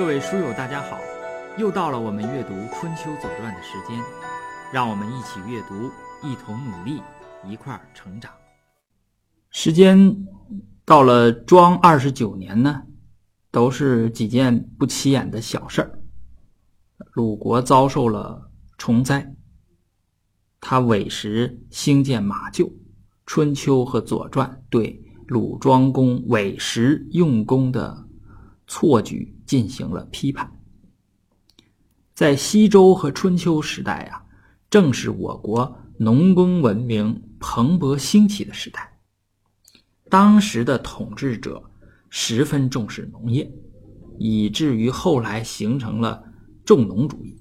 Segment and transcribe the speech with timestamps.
[0.00, 0.98] 各位书友，大家好！
[1.58, 4.02] 又到了我们阅读《春秋左传》的时间，
[4.72, 5.90] 让我们一起阅读，
[6.26, 7.02] 一同努力，
[7.46, 8.32] 一块儿成长。
[9.50, 10.26] 时间
[10.86, 12.82] 到了庄二十九年呢，
[13.50, 16.00] 都是几件不起眼的小事儿。
[17.12, 19.34] 鲁国遭受了虫灾，
[20.62, 22.64] 他委实兴建马厩，
[23.26, 28.08] 《春秋》和《左传》对鲁庄公委实用功的
[28.66, 30.48] 错举进行了批判。
[32.14, 34.22] 在西周和春秋时代啊，
[34.70, 39.00] 正是我国农耕文明蓬勃兴起的时代。
[40.08, 41.68] 当时的统治者
[42.10, 43.50] 十分重视农业，
[44.20, 46.22] 以至于后来形成了
[46.64, 47.36] 重农主义。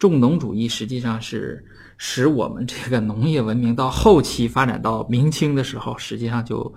[0.00, 1.64] 重农主义实际上是
[1.96, 6.74] 使我们这个农业文明到后期发展到明清的时候，实际上就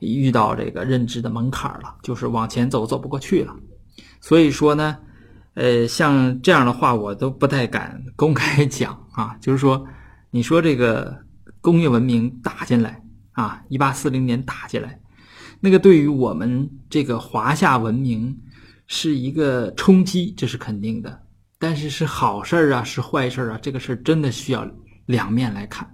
[0.00, 3.54] 遇到这个认知的门槛了，就是往前走走不过去了。
[4.20, 4.96] 所以说呢，
[5.54, 9.36] 呃，像这样的话我都不太敢公开讲啊。
[9.42, 9.86] 就是说，
[10.30, 11.16] 你说这个
[11.60, 15.00] 工业文明打进来啊，一八四零年打进来，
[15.60, 18.36] 那个对于我们这个华夏文明
[18.86, 21.22] 是一个冲击，这是肯定的。
[21.58, 23.58] 但是是好事儿啊，是坏事儿啊？
[23.60, 24.64] 这个事儿真的需要
[25.06, 25.92] 两面来看，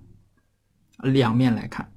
[0.98, 1.90] 两面来看。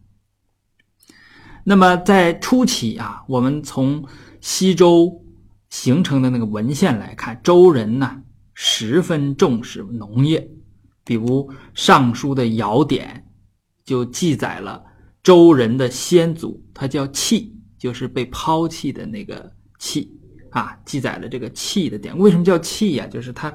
[1.70, 4.02] 那么在初期啊，我们从
[4.40, 5.22] 西周
[5.70, 10.50] 形成的那个文献来看，周人呢十分重视农业，
[11.04, 11.44] 比如
[11.74, 13.22] 《尚书》的《尧典》
[13.84, 14.82] 就记载了
[15.22, 20.10] 周人的先祖，他叫弃，就是被抛弃的那个弃。
[20.52, 23.06] 啊，记载了这个弃的点，为什么叫弃呀？
[23.08, 23.54] 就是他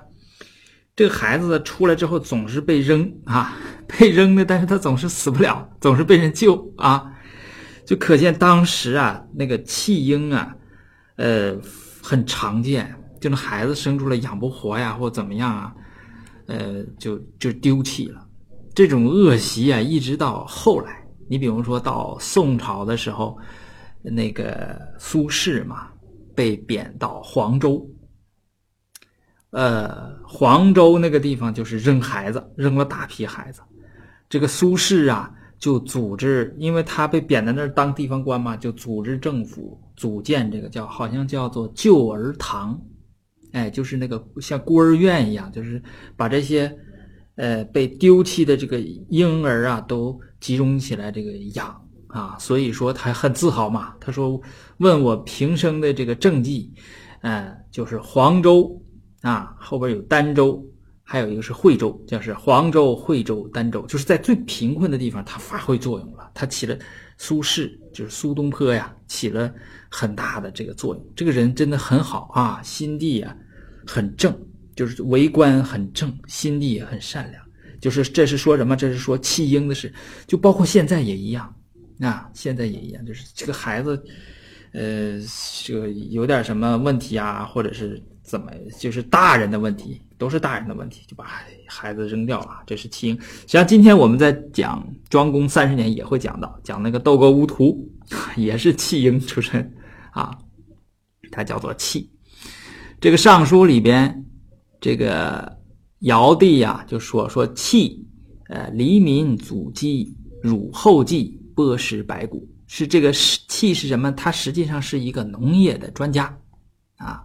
[0.95, 3.57] 这个孩子出来之后总是被扔啊，
[3.89, 7.11] 被扔的，但是他总是死不了，总是被人救啊，
[7.85, 10.57] 就可见当时啊那个弃婴啊，
[11.17, 11.57] 呃
[12.03, 15.75] 很常见，就那孩子生出来养不活呀，或怎么样啊，
[16.47, 18.27] 呃就就丢弃了。
[18.75, 23.39] 这种恶习啊，一直到后来，你比如说到宋朝的时候，
[24.03, 25.89] 那个苏轼嘛。
[26.35, 27.87] 被贬到黄州，
[29.51, 33.61] 呃，黄州那个地方就是扔孩子，扔了大批孩子。
[34.31, 35.31] 这个苏轼啊，
[35.63, 42.77] 就组织，因为他被贬在那儿当地方官嘛，就组织政府组建这个叫，好像叫做救儿堂，
[43.53, 45.81] 哎，就是那个像孤儿院一样，就是
[46.17, 46.77] 把这些
[47.37, 51.79] 呃被丢弃的这个婴儿啊，都集中起来这个养。
[52.09, 53.95] 啊，所以说他很自豪嘛。
[53.99, 54.39] 他说
[54.77, 56.71] ：“问我平生的这个政绩，
[57.23, 58.79] 嗯，就是黄州
[59.23, 60.63] 啊，后边有儋州，
[61.03, 66.31] 还有一个是惠州，就是黄州、惠州、儋州，就是在最贫困的地方，他发挥作用了。
[66.35, 66.77] 他起了
[67.19, 69.53] 苏轼，就是苏东坡呀，起了
[69.91, 71.13] 很大的这个作用。
[71.15, 73.37] 这个人真的很好啊，心地啊
[73.87, 74.37] 很正，
[74.75, 77.43] 就是为官很正，心地也很善良。
[77.81, 78.77] 就是这是说什么？
[78.77, 79.93] 这是说弃婴的事，
[80.27, 81.55] 就包括现在也一样。”
[82.01, 84.03] 啊，现在也一样，就是这个孩子，
[84.73, 85.21] 呃，
[85.65, 91.27] 这个有点什么问题啊，或者是怎么，就是大人的问题，都是大人的问题，就把
[91.67, 92.63] 孩子扔掉了。
[92.65, 93.21] 这是弃婴。
[93.21, 97.91] 实际上，今天我们在讲庄公三十年也会讲到，讲那个窦沟乌涂，
[98.37, 99.75] 也是弃婴出身
[100.13, 100.39] 啊，
[101.33, 102.09] 他叫做弃。
[103.01, 104.25] 这个尚书里边，
[104.81, 105.59] 这个
[106.03, 108.07] 尧帝呀就说说弃，
[108.49, 111.41] 呃，黎民祖基，汝后继。
[111.55, 114.11] 剥食白骨是这个弃是什么？
[114.13, 116.35] 他实际上是一个农业的专家，
[116.97, 117.23] 啊，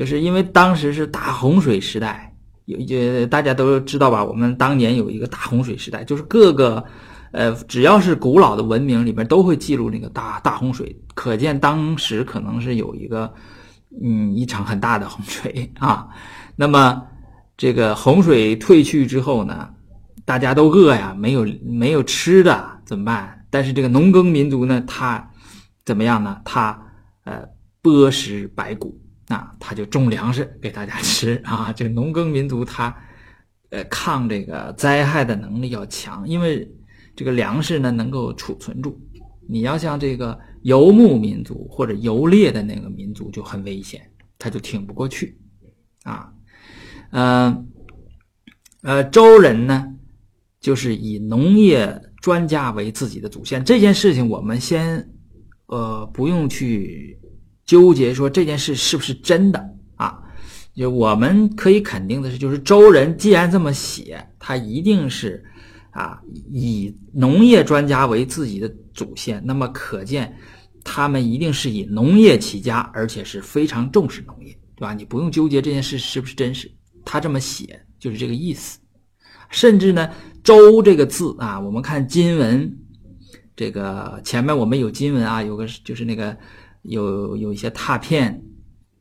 [0.00, 2.34] 就是因为当时是大洪水时代，
[2.64, 4.24] 有呃大家都知道吧？
[4.24, 6.82] 我们当年有一个大洪水时代，就是各个
[7.32, 13.30] 呃只要是古老的文明里边都会记录那个大大洪水，可见当时可能是有一个
[14.02, 16.08] 嗯一场很大的洪水 啊。
[16.56, 17.02] 那么
[17.58, 19.68] 这个洪水退去之后呢，
[20.24, 23.44] 大家都饿呀，没有没有吃的怎么办？
[23.50, 25.30] 但是这个农耕民族呢，他
[25.84, 26.40] 怎么样呢？
[26.44, 26.80] 他
[27.24, 27.46] 呃
[27.82, 28.99] 剥食白骨，
[29.30, 31.72] 那他就种粮食给大家 吃啊。
[31.72, 32.94] 这个农耕民族他
[33.70, 36.68] 呃抗这个灾害的能力要强，因为
[37.14, 39.00] 这个粮食呢能够储存住。
[39.48, 44.02] 你要像这个游牧民族或者游猎的那个民族就很危险，
[44.36, 45.38] 他就挺不过去
[46.02, 46.32] 啊。
[47.12, 47.68] 嗯
[48.82, 49.86] 呃，周人呢
[50.60, 52.02] 就是以农业。
[52.20, 55.08] 专家为自己的祖先这件事情，我们先，
[55.68, 57.18] 呃，不用去
[57.70, 59.64] 纠结说这件事是不是真的
[59.94, 60.18] 啊。
[60.74, 65.44] 就我们可以肯定的是，就是周人既然这么写，他一定是
[65.92, 66.20] 啊
[66.50, 69.40] 以农业专家为自己的祖先。
[69.44, 70.36] 那么可见，
[70.82, 74.92] 他们一定是以农业起家，而且是非常重视农业，对吧？
[74.92, 76.68] 你不用纠结这件事是不是真实，
[77.04, 78.80] 他这么写就是这个意思。
[79.48, 80.08] 甚至呢
[80.42, 82.72] ，“周”这个字啊，我们看金文，
[83.54, 86.36] 这个前面我们有金文啊，有个就是那个
[86.82, 88.42] 有有一些拓片，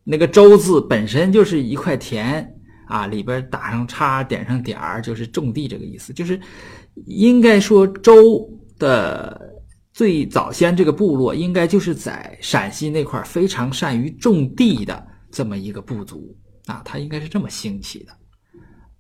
[0.03, 2.55] 那个“周”字本身就是一块田
[2.87, 6.11] 啊，里边打上叉，点上点儿，就是种地这个意思。
[6.13, 6.39] 就是
[7.05, 9.39] 应该说，周的
[9.93, 16.35] 最早先这个部落，应该就是在陕西那块非常善于种地的这么一个部族
[16.65, 18.11] 啊，它应该是这么兴起的。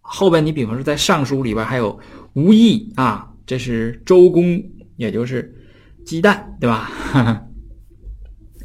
[0.01, 1.99] 后边你比方说在《尚书》里边还有
[2.33, 4.61] 吴懿啊，这是周公，
[4.97, 5.53] 也就是
[6.05, 6.91] 姬旦，对吧？
[7.11, 7.45] 哈 哈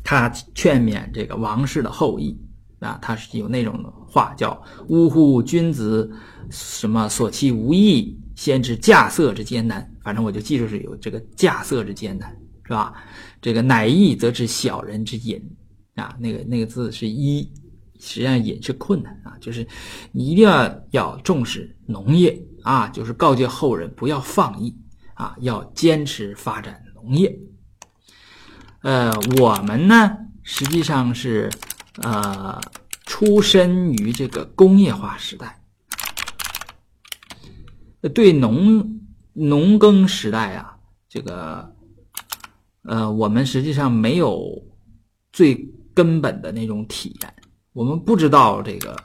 [0.04, 2.38] 他劝勉这个王室的后裔
[2.78, 6.08] 啊，他是有那种话叫“呜呼，君子
[6.50, 9.90] 什么所弃无义，先知稼穑之艰难”。
[10.04, 12.30] 反正我就记住是有这个稼穑之艰难，
[12.62, 12.94] 是吧？
[13.42, 15.42] 这个乃义则知小人之隐
[15.96, 17.50] 啊，那个那个字是一。
[18.00, 19.66] 实际上也是困难啊，就是
[20.12, 24.76] 你一定要要重视农业啊，就是告诫后人不要放逸
[25.14, 27.34] 啊，要坚持发展农业。
[28.84, 31.50] 呃，我们呢实际上是
[32.02, 32.60] 呃
[33.06, 35.58] 出身于这个工业化时代，
[38.12, 39.00] 对农
[39.32, 40.76] 农耕时代啊，
[41.08, 41.74] 这个
[42.82, 44.62] 呃我们实际上没有
[45.32, 47.34] 最根本的那种体验。
[47.72, 49.02] 我们不知道这个，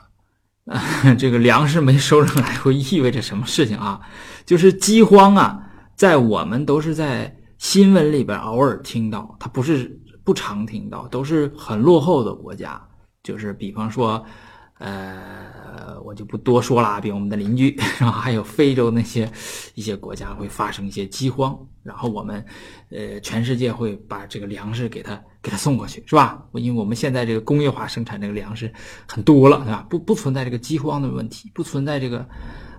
[1.16, 3.98] 这个粮食没收上来会意味着什么事情啊？
[4.44, 5.58] 就是饥荒啊，
[5.96, 12.82] 在我们都是在新闻里边偶尔听到，它不是不常听到，都是很落后的国家，
[13.22, 14.24] 就是比方说，
[14.78, 16.00] 呃。
[16.02, 19.30] 我就不多说了，比如我们的邻居， 然后还有非洲那些
[19.74, 22.44] 一些国家会发生一些饥荒，然后我们，
[22.88, 26.42] 呃，全世界会把这个粮食给他给他送过去，是吧？
[26.54, 28.72] 因为我们现在这个工业化生产这个粮食
[29.06, 29.86] 很多了，对吧？
[29.90, 32.26] 不不存在这个饥荒的问题，不存在这个，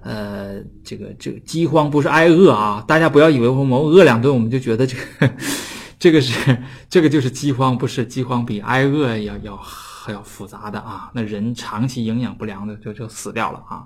[0.01, 5.33] 呃，这个这个饥荒不是挨饿啊，大家不要以为我们饿两顿我们就觉得这个
[5.98, 6.57] 这个是
[6.89, 9.59] 这个就是饥荒，不是饥荒比挨饿要要。
[10.03, 13.86] 还要复杂的啊，那人长期营养不良的就就死掉了啊，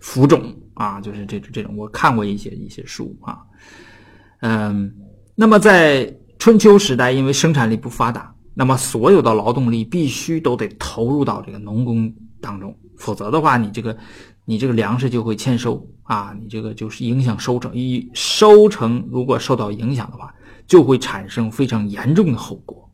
[0.00, 3.38] 浮肿啊，就是这这种，我看过一些一些书啊，
[4.40, 4.92] 嗯，
[5.36, 13.96] 那么在春秋时代，因为生产力不发达，那么所有的劳动力必须都得投入到这个农工当中，否则的话，你这个
[14.50, 20.34] 你这个粮食就会欠收啊，你这个就是影响收成，一收成如果受到影响的话，
[20.66, 22.90] 就会产生非常严重的后果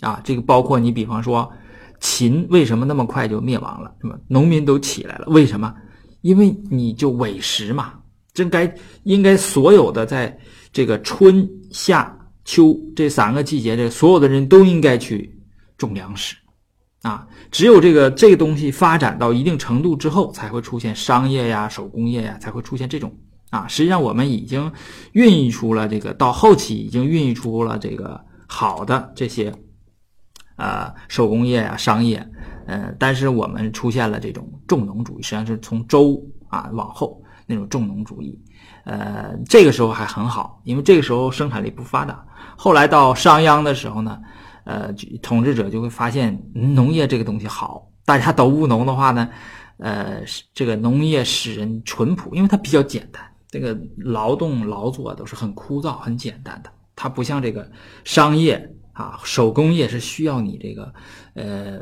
[0.00, 1.52] 啊，这个包括你比方说。
[1.98, 3.90] 秦为什么那么快就灭亡了？
[4.02, 5.74] 那么农民都起来了，为什么？
[6.20, 7.94] 因为你就委实嘛，
[8.34, 8.70] 真该
[9.04, 10.38] 应该所有的在
[10.70, 12.14] 这个春夏
[12.44, 15.34] 秋这三个季节，这所有的人都应该去
[15.78, 16.36] 种粮食
[17.06, 17.26] 啊。
[17.50, 23.14] 只有这个这个东西发展到一定程度之后，才会出现商业呀、手工业呀，才会出现这种
[23.50, 23.66] 啊。
[23.68, 24.72] 实际上，我们已经
[25.12, 29.54] 孕育出了这个，到后期已经孕育出了这个好的这些。
[30.58, 32.26] 呃，手工业啊，商业，
[32.66, 38.40] 呃，但是我们出现了这种重农主义，实际上是从周啊往后那种重农主义，
[38.84, 42.24] 呃，这个时候还很好，因为这个时候生产力不发达。
[42.56, 44.18] 后来到商鞅的时候呢，
[44.66, 44.92] 呃，
[45.22, 49.30] 统治者就会发现农业这个东西好，大家都务农的话呢，
[49.78, 57.70] 呃，这个农业使人淳朴，因为它比较简单，这个劳动劳作都是很枯燥、很简单的，它不像这个
[58.04, 58.70] 商业。
[58.96, 60.90] 啊，手工业是需要你这个，
[61.34, 61.78] 呃，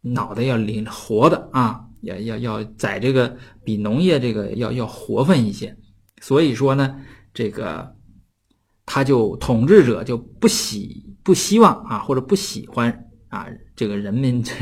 [0.00, 5.76] 脑袋要灵活的啊，要要要在这个比农业这个要要活分一些。
[6.20, 6.96] 所以说呢，
[7.32, 7.94] 这个
[8.84, 12.88] 他就统治者就不喜不希望啊，或者不喜欢
[13.30, 14.52] 啊，这个人民这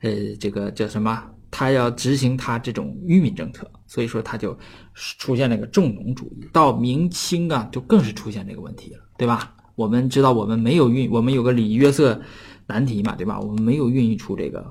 [0.00, 1.22] 呃这个叫什么？
[1.50, 4.58] 他要执行他这种愚民政策，所以说他就
[4.94, 6.48] 出现那个重农主义。
[6.54, 9.54] 到明清啊，就更是出现这个问题了，对吧？
[9.74, 12.18] 我们知道，我们没有孕，我们有个李约瑟
[12.66, 13.38] 难题嘛，对吧？
[13.38, 14.66] 我们没有孕育出这个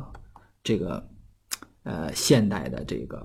[0.64, 1.08] 这个
[1.84, 3.18] 呃现代的这个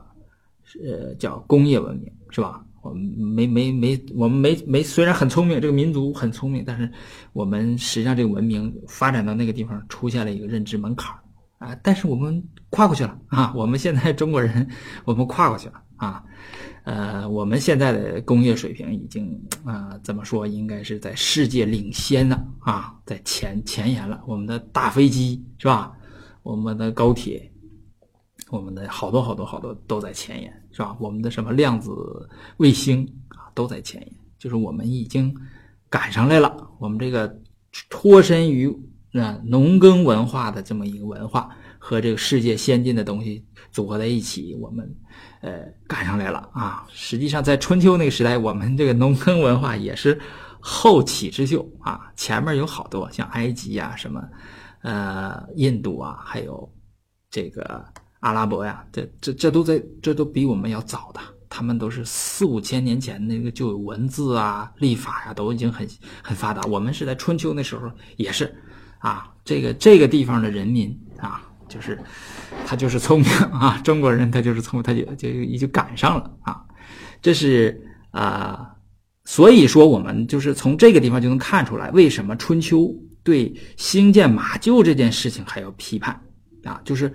[0.84, 2.62] 呃叫工业文明，是吧？
[2.82, 6.90] 我们没没没，我们没没，虽然很聪明，这个民族很聪明，但是
[7.32, 11.14] 我们实际上这个文明发展到那个地方，出现了一个认知门槛
[11.58, 11.76] 啊。
[11.82, 13.52] 但是我们跨过去了啊！
[13.54, 14.66] 我们现在中国人，
[15.04, 16.24] 我们跨过去了啊。
[16.84, 20.46] 呃，我们现在的工业水平已经啊，怎么说？
[20.46, 24.22] 应该是在世界领先了啊，在前前沿了。
[24.26, 25.92] 我们的大飞机是吧？
[26.42, 27.52] 我们的高铁，
[28.48, 30.96] 我们的好多好多好多都在前沿是吧？
[30.98, 31.90] 我们的什么量子
[32.56, 34.12] 卫星啊，都在前沿。
[34.38, 35.36] 就是我们已经
[35.90, 36.70] 赶上来了。
[36.78, 37.38] 我们这个
[37.90, 38.66] 脱身于
[39.12, 44.96] 啊农耕文化的这么一个文化和这个世界先进的东西组合在一起，我们
[45.42, 46.86] 呃赶上来了啊。
[46.90, 50.18] 实际上，在春秋那个时代，我们这个农耕文化也是
[50.58, 54.26] 后起之秀啊，前面有好多像埃及呀、什么
[54.80, 56.72] 呃印度啊，还有
[57.30, 57.84] 这个
[58.20, 61.20] 阿拉伯呀，这这这都在这都比我们要早的。
[61.52, 65.86] 他们都是四五千年前那个就有文字啊、历法呀，都已经很
[66.22, 66.62] 很发达。
[66.68, 68.54] 我们是在春秋那时候也是，
[69.00, 71.98] 啊，这个这个地方的人民啊，就是
[72.64, 76.62] 他就是聪明啊，中国人他就是聪明，他就就也就赶上了啊。
[77.20, 78.70] 这是啊，
[79.24, 86.18] 所以说我们就是从这个地方就能看出来，为什么春秋对兴建马厩这件事情还要批判
[86.62, 87.12] 啊，就是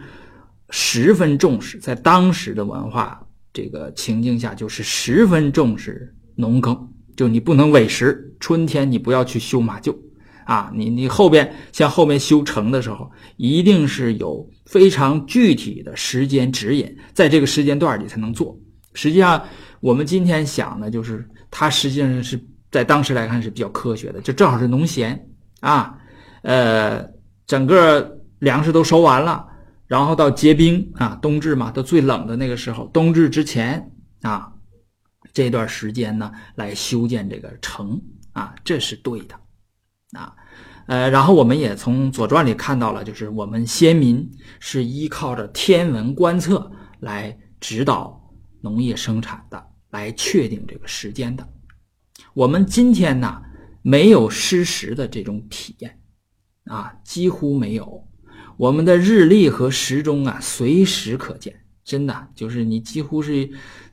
[0.69, 3.21] 十分重视，在当时的文化。
[3.53, 6.77] 这个情境下，就是十分重视农耕，
[7.15, 8.35] 就你不能委实。
[8.37, 9.95] 春天你不要去修马厩，
[10.43, 18.59] 啊，你你后边像后面修城的时候，一定是有非常具体的时间指引，在这个时间段里才能做。
[18.93, 19.41] 实际上，
[19.79, 22.37] 我们今天想的，就是它实际上是
[22.69, 25.17] 在当时来看是比较科学的，就正好是农闲
[25.61, 25.95] 啊，
[26.41, 27.01] 呃，
[27.47, 29.47] 整个粮食都收完了。
[29.87, 34.51] 然后到结冰啊，冬至嘛，到最冷的那个时候，冬至之前啊，
[35.31, 38.01] 这段时间呢，来修建这个城
[38.33, 39.35] 啊，这是对的
[40.13, 40.33] 啊。
[40.87, 44.27] 呃，然后我们也从《左传》里看到了，就是我们先民
[44.59, 48.19] 是依靠着天文观测来指导
[48.61, 51.47] 农业生产的，来确定这个时间的。
[52.33, 53.41] 我们今天呢，
[53.81, 55.99] 没有失时的这种体验
[56.65, 58.07] 啊，几乎没有。
[58.57, 63.49] 我们的日历和时钟啊，随时可见，真的就是你几乎是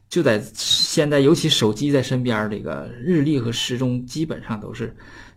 [0.09, 4.95] 就在现在，尤其手机在身边，这个日历和时钟基本上都是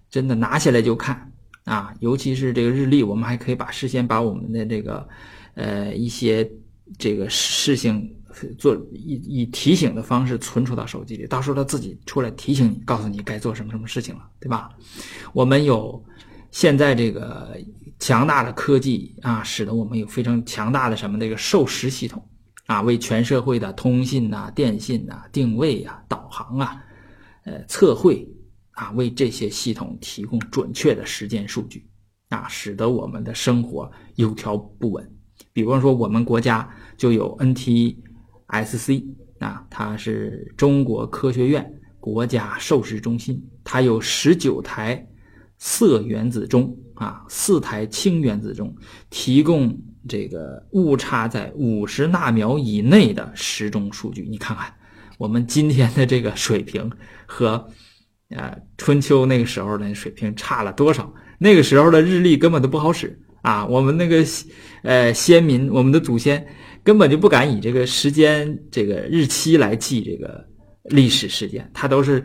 [0.10, 1.32] 真的拿起来就看
[1.64, 1.94] 啊。
[2.00, 5.08] 尤其是这个日历，我们还可以把事先把我们的这个
[5.56, 6.50] 呃一些
[6.98, 8.14] 这个事情
[8.60, 14.70] 做以以提醒的方式存储到手机里，到时候它自己出来提醒你，告诉你该做什么什么事情了，对吧？
[15.34, 16.04] 我们有
[16.52, 17.58] 现在这个。
[18.00, 22.28] 强大的科技啊，使得我们有非常强大的什么这个授时系统
[22.68, 26.84] 啊，为全社会的通信呐、电信呐、定位啊、导航啊、
[27.46, 28.28] 呃测绘
[28.72, 31.88] 啊，为这些系统提供准确的时间数据
[32.30, 35.10] 啊，使得我们的生活有条不紊。
[35.54, 39.06] 比方说，我们国家就有 NTSC
[39.40, 45.08] 啊，它是中国科学院国家授时中心，它有十九台。
[45.58, 48.74] 色原子钟啊，四台氢原子钟
[49.10, 54.26] 提供这个误差在五十纳秒以内的时钟数据。
[54.30, 54.74] 你看看
[55.18, 56.90] 我们今天的这个水平
[57.26, 57.70] 和
[58.30, 61.14] 呃春秋那个时候的水平差了多少？
[61.38, 63.66] 那个时候的日历根本都不好使啊！
[63.66, 64.24] 我们那个
[64.84, 66.48] 呃先民，我们的祖先
[66.84, 70.48] 根本就不敢以这个时间这个日期来记这个
[70.86, 72.24] 历史事件，他都是。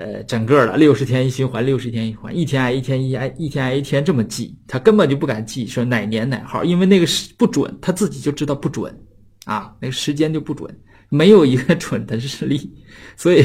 [0.00, 8.98] 呃，整个的六十天一循环，六十天一环，一天挨一天一挨，一天挨一天这么记，他根本就不敢记说哪年哪号，因为那个是不准，他自己就知道不准
[9.44, 10.74] 啊，那个时间就不准，
[11.10, 12.72] 没有一个准的日历，
[13.14, 13.44] 所以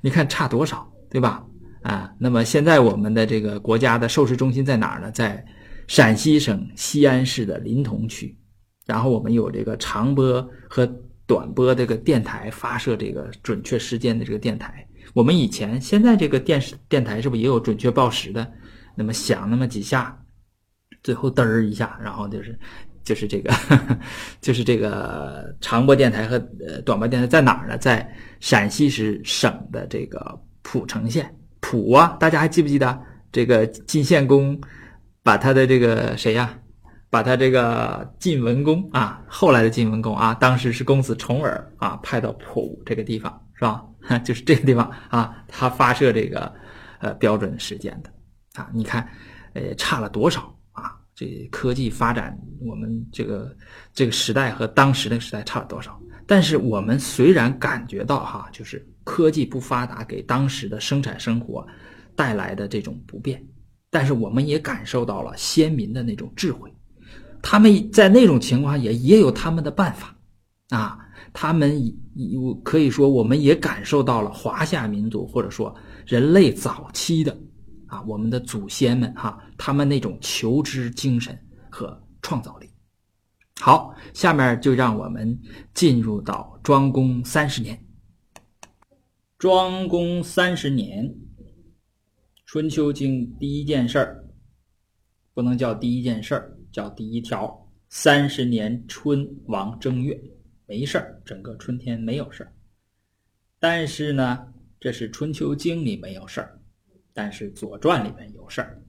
[0.00, 1.44] 你看差多少，对吧？
[1.82, 5.10] 啊，那么现在我们的这个国家的授时中心在哪儿呢？
[5.10, 5.44] 在
[5.88, 8.38] 陕西省西安市的临潼区，
[8.86, 10.86] 然后我们有这个长波和
[11.26, 14.86] 短波这个电台发射这个准确时间的这个电台。
[15.16, 18.46] 我们以前现在这个电视电台是不是也有准确报时的？
[18.94, 20.14] 那么响那么几下，
[21.02, 22.58] 最后嘚儿一下，然后就是
[23.02, 23.50] 就是这个
[24.42, 26.36] 就是这个长波电台和
[26.68, 27.78] 呃短波电台在哪儿呢？
[27.78, 28.06] 在
[28.40, 34.60] 陕西是省的这个蒲城县蒲啊，大家还记不记得这个晋献公
[35.22, 36.58] 把他的这个谁呀，
[37.08, 43.82] 把他这个晋文公啊，后来的晋文公啊，当时是公子重耳啊，派到蒲这个地方是吧？
[44.24, 46.52] 就是这个地方啊，它发射这个
[47.00, 48.10] 呃标准时间的
[48.60, 49.08] 啊，你看，
[49.54, 50.96] 呃，差了多少啊？
[51.14, 53.56] 这科技发展，我们这个
[53.92, 56.00] 这个时代和当时那个时代差了多少？
[56.26, 61.66] 但是我们虽然感觉到哈，就是科技不发达给当时的生产生活
[62.14, 63.44] 带来的这种不便，
[63.90, 66.72] 但是我们也感受到了先民的那种智慧，
[67.42, 70.14] 他们在那种情况也也有他们的办法
[70.70, 70.98] 啊。
[71.38, 75.74] 他们有可以说，我们也感受到了华夏民族或者说
[76.06, 77.38] 人类早期的
[77.88, 81.38] 啊，我们的祖先们哈，他们那种求知精神
[81.70, 82.66] 和创造力。
[83.60, 85.38] 好，下面就让我们
[85.74, 87.78] 进入到庄公三十年。
[89.36, 91.04] 庄公三十年，
[92.46, 94.24] 《春秋经》第一件事儿
[95.34, 97.62] 不能叫第一件事儿，叫第一条。
[97.90, 100.18] 三十年春王正月，
[100.66, 102.52] 没事儿，整个春天没有事儿。
[103.58, 106.60] 但是呢，这是《春秋经》里没有事儿，
[107.14, 108.82] 但是《左传》里面有事儿。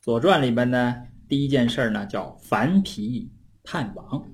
[0.04, 3.30] 《左传》里边呢，第一件事儿呢叫樊皮
[3.62, 4.20] 叛王。《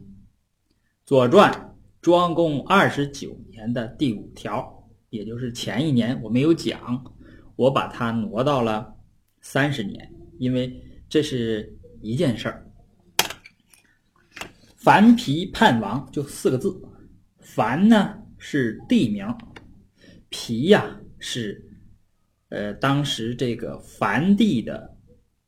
[1.04, 1.52] 左传》
[2.00, 7.04] 庄公二十九年的第五条，也就是前一年我没有讲，
[7.57, 8.97] 我把它挪到了
[9.40, 12.72] 三十年，因为这是一件事儿。
[14.83, 16.83] 樊皮叛王就四个字，
[17.39, 19.25] 樊呢是地名，
[20.29, 21.71] 皮呀是，
[22.49, 24.97] 呃，当时这个樊地的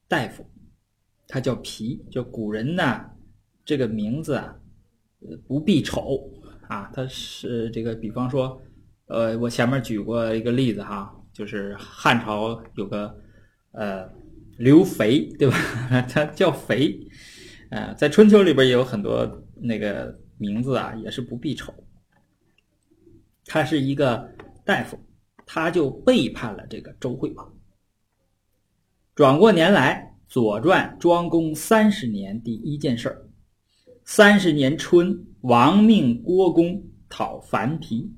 [0.07, 0.47] 大夫，
[1.27, 2.05] 他叫皮。
[2.13, 3.07] 就古人呢，
[3.65, 4.55] 这个名字啊，
[5.49, 6.31] 不必丑
[6.69, 8.63] 啊，他是这个，比方说，
[9.07, 13.13] 呃，我前面举过一个例子哈，就是汉朝有个
[13.73, 14.09] 呃
[14.59, 15.57] 刘肥，对吧？
[16.09, 17.01] 他叫肥。
[17.75, 21.75] 呃，在春秋里边也有很多那个名字啊，也是不必丑。
[23.47, 24.33] 他是一个
[24.65, 24.97] 大夫，
[25.45, 27.53] 他就背叛了这个周惠王。
[29.17, 33.27] 转过年来，《左传》庄公三十年第一件事儿：
[34.05, 38.09] 三十年春，王命郭公讨樊皮。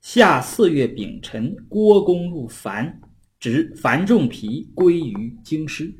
[0.00, 3.00] 夏四月丙辰，郭公入樊，
[3.38, 5.94] 执樊仲皮归于京师。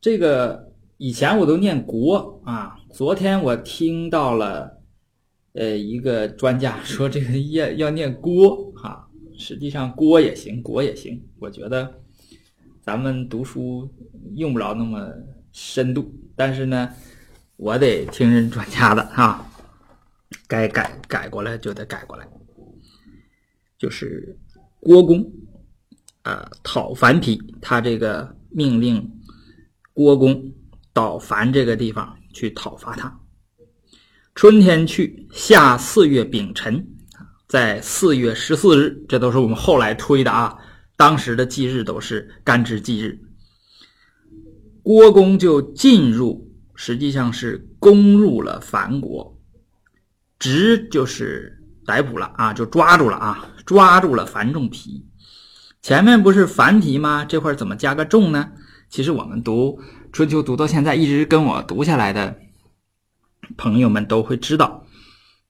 [0.00, 0.72] 这个。
[1.04, 4.80] 以前我都念国啊，昨天我听到了，
[5.52, 9.06] 呃，一个专家说这个要要念郭哈，
[9.36, 11.22] 实际上郭也行，国也行。
[11.38, 12.00] 我觉得
[12.80, 13.86] 咱们读书
[14.34, 15.12] 用不着那么
[15.52, 16.88] 深度，但是呢，
[17.56, 19.46] 我得听人专家的哈，
[20.48, 22.26] 该改改过来就得改过来。
[23.76, 24.38] 就是
[24.80, 25.22] 郭公
[26.22, 29.06] 啊讨樊皮，他这个命令
[29.92, 30.50] 郭公。
[30.94, 33.20] 到樊这个地方去讨伐他。
[34.34, 36.86] 春天去，夏四月丙辰，
[37.46, 40.56] 在四月十四日，这都是我们后来推的啊。
[40.96, 43.20] 当时的忌日都是干支忌日。
[44.82, 49.36] 郭公就进入，实际上是攻入了樊国，
[50.38, 55.04] 执就是逮捕了啊，就抓住了啊，抓住了樊仲皮。
[55.82, 57.24] 前面不是樊皮吗？
[57.24, 58.50] 这块怎么加个仲呢？
[58.88, 59.80] 其实我们读。
[60.14, 62.38] 春秋读到现在，一直跟我读下来的
[63.56, 64.86] 朋友们都会知道，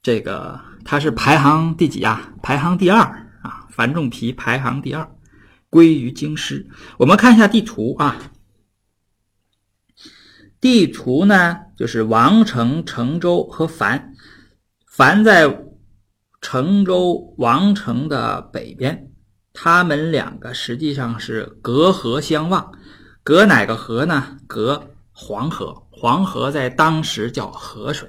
[0.03, 2.33] 这个他是排行第几啊？
[2.43, 3.03] 排行第二
[3.43, 3.69] 啊！
[3.69, 5.07] 樊仲皮排行第二，
[5.69, 6.67] 归于京师。
[6.97, 8.17] 我们看一下地图啊，
[10.63, 14.15] 地图呢就是王城、成州和樊，
[14.91, 15.63] 樊在
[16.41, 19.11] 成州、王城的北边，
[19.53, 22.73] 他们两个实际上是隔河相望。
[23.25, 24.37] 隔哪个河呢？
[24.47, 25.75] 隔黄河。
[25.91, 28.07] 黄河在当时叫河水，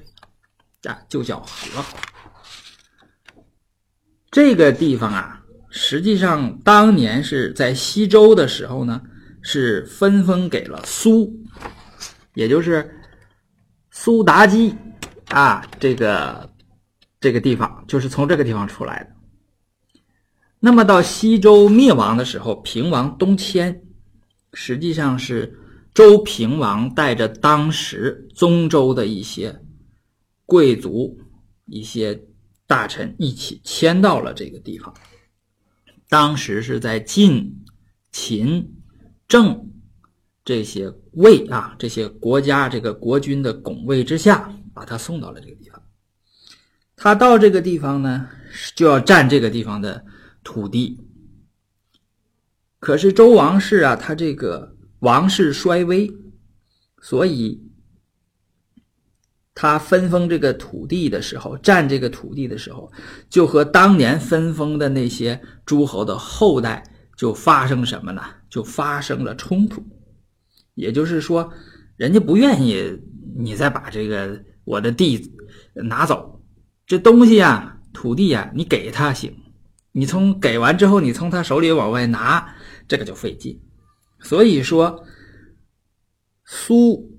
[0.83, 1.81] 啊，就叫河。
[4.29, 9.01] 这个地方啊，实际上当年是在西周的时候呢，
[9.41, 11.33] 是分封给了苏，
[12.33, 12.99] 也就是
[13.91, 14.75] 苏妲己
[15.29, 16.49] 啊，这个
[17.21, 19.11] 这个地方就是从这个地方出来的。
[20.59, 23.81] 那么到西周灭亡的时候，平王东迁。
[24.55, 25.53] 实际上是
[25.93, 29.61] 周平王带着当时宗周的一些
[30.45, 31.19] 贵族、
[31.65, 32.19] 一些
[32.65, 34.93] 大臣一起迁到了这个地方。
[36.07, 37.65] 当时是在晋、
[38.11, 38.73] 秦、
[39.27, 39.69] 郑
[40.45, 45.81] 这些魏啊这些国家这个国君的拱卫之下，把他送到了这个地方。
[46.95, 48.29] 他到这个地方呢，
[48.73, 50.05] 就要占这个地方的
[50.43, 50.97] 土地。
[52.85, 56.07] 可是周王室啊，他这个王室衰微，
[57.01, 57.59] 所以
[59.55, 62.91] 他分封这个土地的时候，占这个土地的时候，
[63.27, 66.83] 就和当年分封的那些诸侯的后代
[67.17, 68.21] 就发生什么呢？
[68.51, 69.83] 就发生了冲突。
[70.75, 71.51] 也就是说，
[71.97, 73.01] 人家不愿意
[73.35, 75.33] 你再把这个我的地
[75.73, 76.39] 拿走，
[76.85, 79.35] 这东西啊，土地啊，你给他行，
[79.91, 82.47] 你从给完之后，你从他手里往外拿。
[82.87, 83.59] 这个就费劲，
[84.19, 85.03] 所以说
[86.45, 87.11] 苏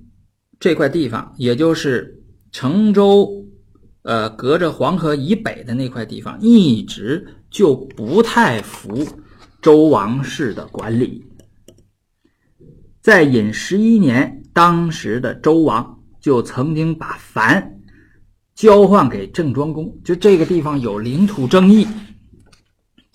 [0.60, 3.44] 这块地方，也就是成州，
[4.02, 9.06] 呃，隔着黄河以北的那块地方，一直就不太服
[9.60, 11.24] 周王室的管理。
[13.00, 17.80] 在尹十一年，当时的周王就曾经把樊
[18.54, 21.86] 交换给郑庄公，就这个地方有领土争议。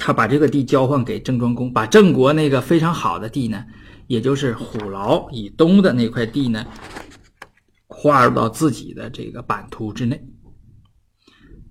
[0.03, 3.63] 他把这个地交换给郑庄公，把郑国那个非常好的地呢，
[4.07, 6.65] 也就是虎牢以东的那块地呢，
[7.85, 10.19] 划入到自己的这个版图之内。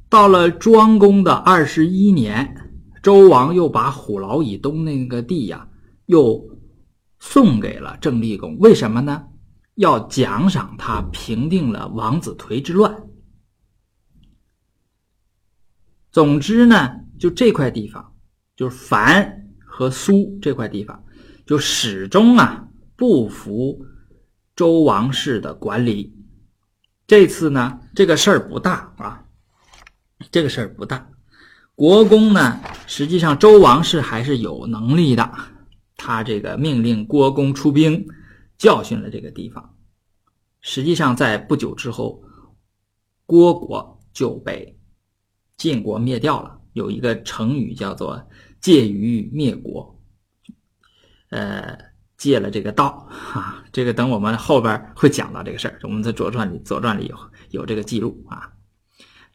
[0.09, 2.71] 到了庄公的二十一年，
[3.03, 5.69] 周王又把虎牢以东那个地呀，
[6.07, 6.41] 又
[7.19, 8.57] 送给了郑厉公。
[8.59, 9.25] 为什么呢？
[9.75, 13.09] 要奖赏他平定了王子颓之乱。
[16.13, 18.13] 总之呢，就这块地方，
[18.61, 21.03] 就是樊和苏这块地方，
[21.47, 23.87] 就始终啊不服
[24.55, 26.15] 周王室的管理。
[27.07, 29.25] 这次呢，这个事儿不大啊，
[30.31, 31.09] 这个事儿不大。
[31.75, 35.33] 国公呢，实际上周王室还是有能力的，
[35.97, 38.07] 他这个命令郭公出兵。
[38.59, 39.75] 教训了这个地方，
[40.61, 42.23] 实际上在不久之后，
[43.25, 44.79] 郭国就被
[45.57, 46.59] 晋国灭掉了。
[46.73, 48.23] 有一个成语叫做
[48.61, 49.99] “借于灭国”，
[51.31, 51.79] 呃，
[52.17, 53.65] 借了这个道啊。
[53.73, 57.17] 这个等我们后边会讲到这个事儿，我们在《左传》里，《左传》里有
[57.51, 58.51] 有这个记录啊。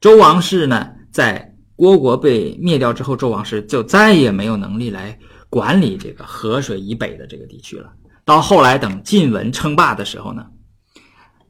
[0.02, 5.18] 周王室呢，在郭国被灭掉之后，周王室就再也没有能力来
[5.50, 7.92] 管理这个河水以北的这个地区了。
[8.24, 10.46] 到后来，等晋文称霸的时候呢，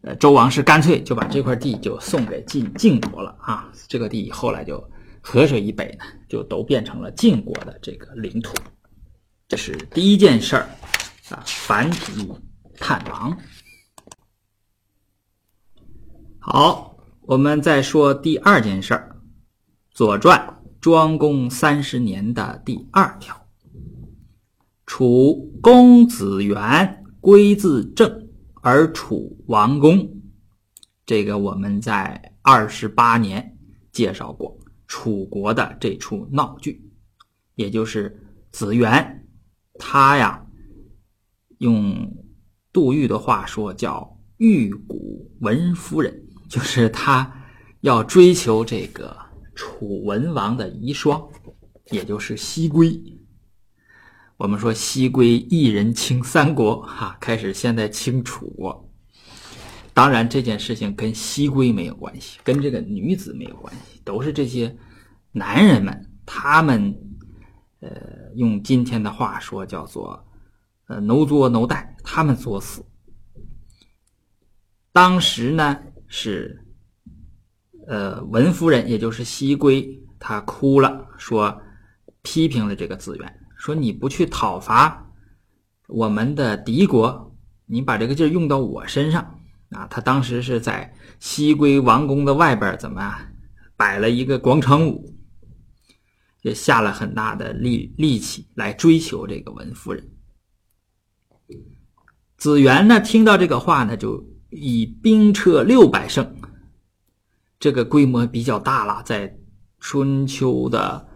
[0.01, 3.69] 呃，周王室干脆就把这块地就送给晋晋国了啊。
[3.87, 4.83] 这个地后来就
[5.27, 8.53] 河水以北呢，就都变成了晋国的这个领土。
[9.47, 10.69] 这是第一件事儿
[11.31, 12.31] 啊，繁体
[12.77, 13.35] 探王。
[16.37, 19.15] 好，我们再说第二件事儿，
[19.95, 20.39] 《左传》
[20.79, 23.47] 庄公三十年的第二条。
[24.85, 28.29] 楚公子元归自郑，
[28.61, 30.07] 而楚王公。
[31.03, 33.57] 这个我们在二十八年
[33.91, 34.55] 介绍过
[34.87, 36.89] 楚国的这出闹剧，
[37.55, 38.21] 也就是
[38.51, 39.27] 子元，
[39.79, 40.45] 他呀
[41.59, 42.15] 用
[42.71, 47.45] 杜预的话说叫“玉骨文夫人”，就是他
[47.81, 49.15] 要追求这个
[49.55, 51.29] 楚文王的遗孀，
[51.91, 53.01] 也就是西归。
[54.37, 58.84] 我们说西归一人清三国，哈，开始现在清楚国。
[59.95, 64.75] 当然这件事情跟西归没有关系，跟这个女子没有关系，都是这些
[65.31, 66.93] 男人们，他们，
[67.79, 67.89] 呃，
[68.35, 70.27] 用今天的话说叫做，
[70.87, 72.85] 呃，奴作奴待，他们作死。
[74.91, 76.61] 当时呢是，
[77.87, 79.87] 呃，文夫人，也就是西归，
[80.19, 81.61] 她哭了，说
[82.21, 83.39] 批评了这个子元。
[83.55, 85.09] 说你不去讨伐
[85.87, 87.33] 我们的敌国，
[87.65, 89.34] 你把这个劲儿用到我身上
[89.75, 89.87] 啊！
[89.89, 93.27] 他当时是在西归王宫的外边，怎么啊
[93.75, 95.13] 摆了一个广场舞，
[96.41, 100.09] 也下了很大的力力气来追求这个文夫人。
[102.37, 106.35] 子元呢，听到这个话呢，就以兵车六百乘，
[107.59, 109.37] 这个规模比较大了，在
[109.79, 111.09] 春秋的。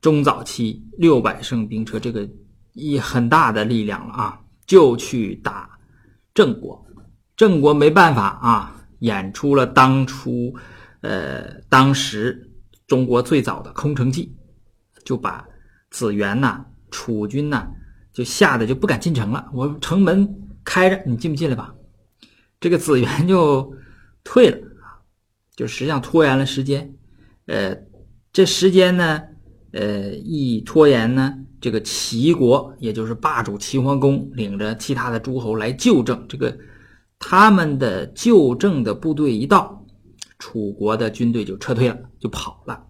[0.00, 2.28] 中早期六百乘兵车，这个
[2.72, 4.40] 一很大的力量了啊！
[4.66, 5.78] 就去打
[6.34, 6.81] 郑国，
[7.42, 10.54] 郑国没办法啊，演出了当初，
[11.00, 12.48] 呃，当时
[12.86, 14.32] 中国最早的空城计，
[15.04, 15.44] 就把
[15.90, 17.66] 子元呐、楚军呐，
[18.12, 19.50] 就吓得就不敢进城了。
[19.52, 21.74] 我城门开着，你进不进来吧？
[22.60, 23.74] 这个子元就
[24.22, 25.02] 退了啊，
[25.56, 26.94] 就实际上拖延了时间。
[27.46, 27.76] 呃，
[28.32, 29.20] 这时间呢？
[29.72, 36.24] 呃，一拖延呢，这个齐国，也就是霸主齐桓公，领着其他的诸侯来救郑。
[36.28, 36.56] 这个
[37.24, 39.86] 他们的旧政的部队一到，
[40.40, 42.84] 楚国的军队就撤退了，就跑了。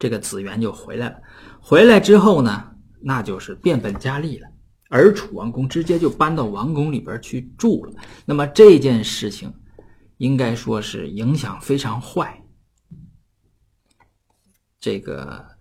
[0.00, 1.16] 这个子元就回来了。
[1.60, 4.48] 回来之后呢，那就是变本加厉了。
[4.90, 7.92] 而楚王公直接就搬到王宫里边去住了。
[8.26, 9.54] 那么这件事情，
[10.16, 12.42] 应该说是影响非常坏。
[14.80, 15.54] 这个。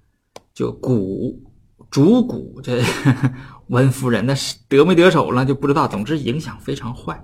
[0.56, 1.42] 就古
[1.90, 2.84] 主蛊这
[3.70, 5.88] 文夫人，那是得没得手了就不知道。
[5.88, 7.20] 总之影响非常坏。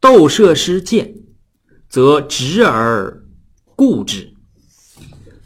[0.00, 1.14] 窦射师见，
[1.88, 3.22] 则执而
[3.76, 4.32] 固之。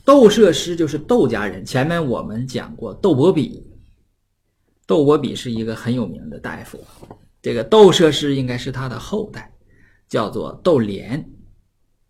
[0.05, 1.65] 窦射师就是窦家人。
[1.65, 3.67] 前面我们讲过窦伯比，
[4.87, 6.87] 窦伯比是一个很有名的大夫。
[7.43, 9.53] 这个窦射师应该是他的后代，
[10.09, 11.31] 叫做窦廉。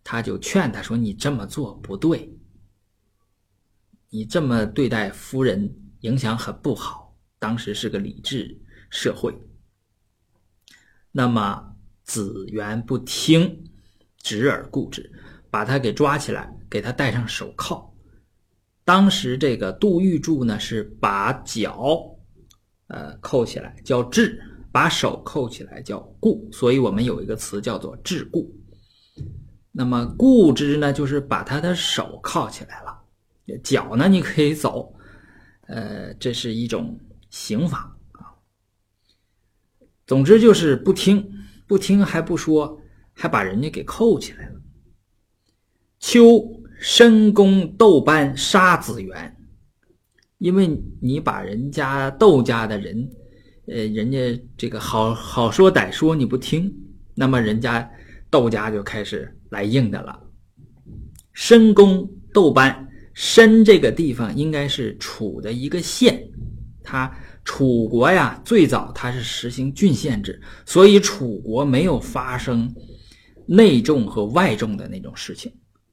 [0.02, 2.30] 他就劝他说：“你这么做不对。”
[4.10, 7.16] 你这么对待夫人，影响很不好。
[7.38, 9.34] 当时是个理智社会，
[11.10, 11.73] 那么
[12.04, 13.64] 子元不听，
[14.18, 15.10] 执而固之，
[15.50, 17.92] 把他给抓起来，给他戴上手铐。
[18.84, 22.16] 当时这个杜玉柱呢，是把脚，
[22.88, 24.38] 呃，扣起来叫制，
[24.70, 28.46] 把手扣起来叫固，所以我们有一个词叫做桎梏。
[29.72, 34.94] 那么固之呢，就是把他的手铐起来了，脚呢你可以走，
[35.66, 37.78] 呃，这是一种刑罚
[38.12, 38.36] 啊。
[40.06, 41.26] 总之就是不听，
[41.66, 42.80] 不听还不说，
[43.12, 44.60] 还把人家给扣起来了。
[45.98, 46.44] 秋
[46.78, 49.36] 申公窦班杀子元，
[50.38, 50.68] 因为
[51.00, 53.10] 你把人家窦家的人，
[53.66, 56.72] 呃，人家这个好好说歹说你不听，
[57.14, 57.90] 那么人家
[58.30, 59.30] 窦家就开始。
[59.50, 60.20] 来硬的了。
[61.32, 66.28] 申公窦班，申这个地方应该是楚的一个县，
[66.82, 67.08] 他
[67.44, 72.74] 楚国呀，最早它是实行郡县制，所以楚国没有发生
[73.46, 75.52] 内重和外重的那种事情。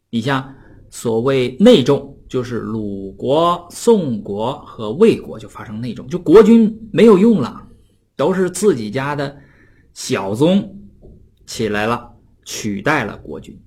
[0.09, 0.53] 你像
[0.89, 7.61] 所谓内重，就是鲁国、宋国和魏国就发生内重，就国君没有用了，
[8.15, 9.37] 都是自己家的
[9.93, 10.77] 小宗
[11.45, 12.09] 起来了。
[12.43, 13.57] 取代了国君，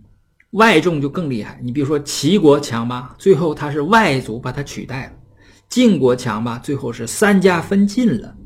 [0.50, 1.60] 外重就更厉害。
[1.62, 5.12] 你比如说齐国强吧，最后他是外族把他取代了；
[5.74, 8.36] 晋国强吧，最后是三家分晋了。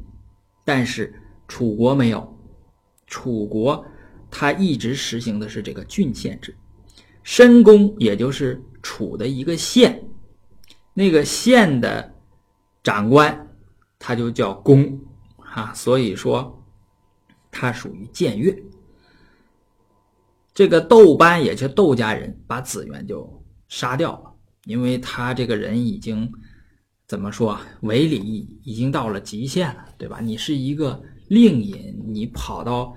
[0.65, 1.15] 但是
[1.47, 2.39] 楚国没有，
[3.07, 3.85] 楚国
[4.31, 6.57] 他一直实行的是这个郡县制。
[7.23, 10.09] 申公也就是楚的一个县，
[10.95, 12.15] 那个县的
[12.83, 13.47] 长官
[13.99, 14.99] 他就叫公，
[15.37, 16.65] 哈，所以说
[17.51, 18.59] 他属于僭越。
[20.55, 24.33] 这个窦班也是窦家人把子元就杀掉了，
[24.65, 26.33] 因为他这个人已经
[27.09, 30.21] 怎么说违礼已经到了极限了，对吧？
[30.21, 32.95] 你是一个令尹，你跑到，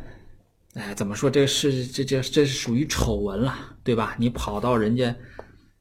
[0.74, 1.30] 哎，怎么说？
[1.30, 4.13] 这是这这这是属于丑闻了，对吧？
[4.19, 5.15] 你跑到人家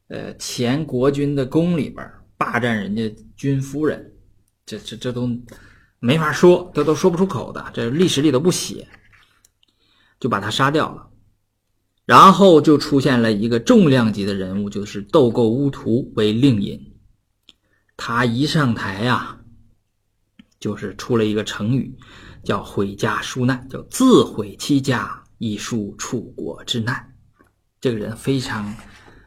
[0.07, 4.13] 呃前国君的宫里边霸占人家君夫人，
[4.65, 5.29] 这这这都
[5.99, 8.87] 没法说，这都说不出口的，这历史里都不写，
[10.21, 11.09] 就把他杀掉了。
[12.07, 16.90] 然后就出现了一个重量级的人物，就是窦构乌图为令尹。
[18.03, 19.39] 他一上台呀，
[20.59, 21.95] 就是出了一个成语，
[22.43, 27.13] 叫“毁家纾难”，叫自毁其家以纾楚国之难。
[27.79, 28.75] 这个人非常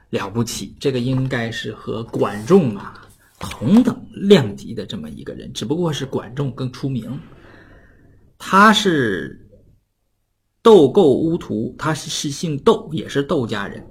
[0.09, 2.99] 了不起，这个应该是和管仲啊
[3.39, 7.19] 同等量级的这么一个人，只不过是管仲更出名。
[8.39, 9.39] 他是。
[10.63, 13.85] 窦构乌图，他是是姓窦，也是窦家人。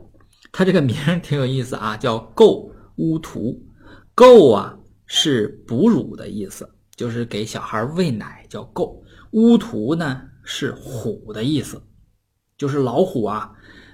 [0.51, 3.63] 他这个名挺有意思啊，叫构乌图。
[4.15, 9.03] 够啊是哺乳的意思，就是给小孩喂奶叫够。
[9.33, 11.83] 乌图呢是虎的意思，
[12.57, 13.53] 就是老虎啊。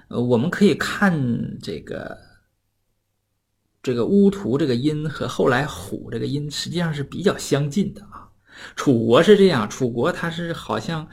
[0.09, 2.17] 呃，我们可以看这个
[3.83, 8.29] 这个乌图这个音和后来虎这个音实际上是比较相近的啊。
[8.75, 11.09] 楚国是这样，楚国它是好像。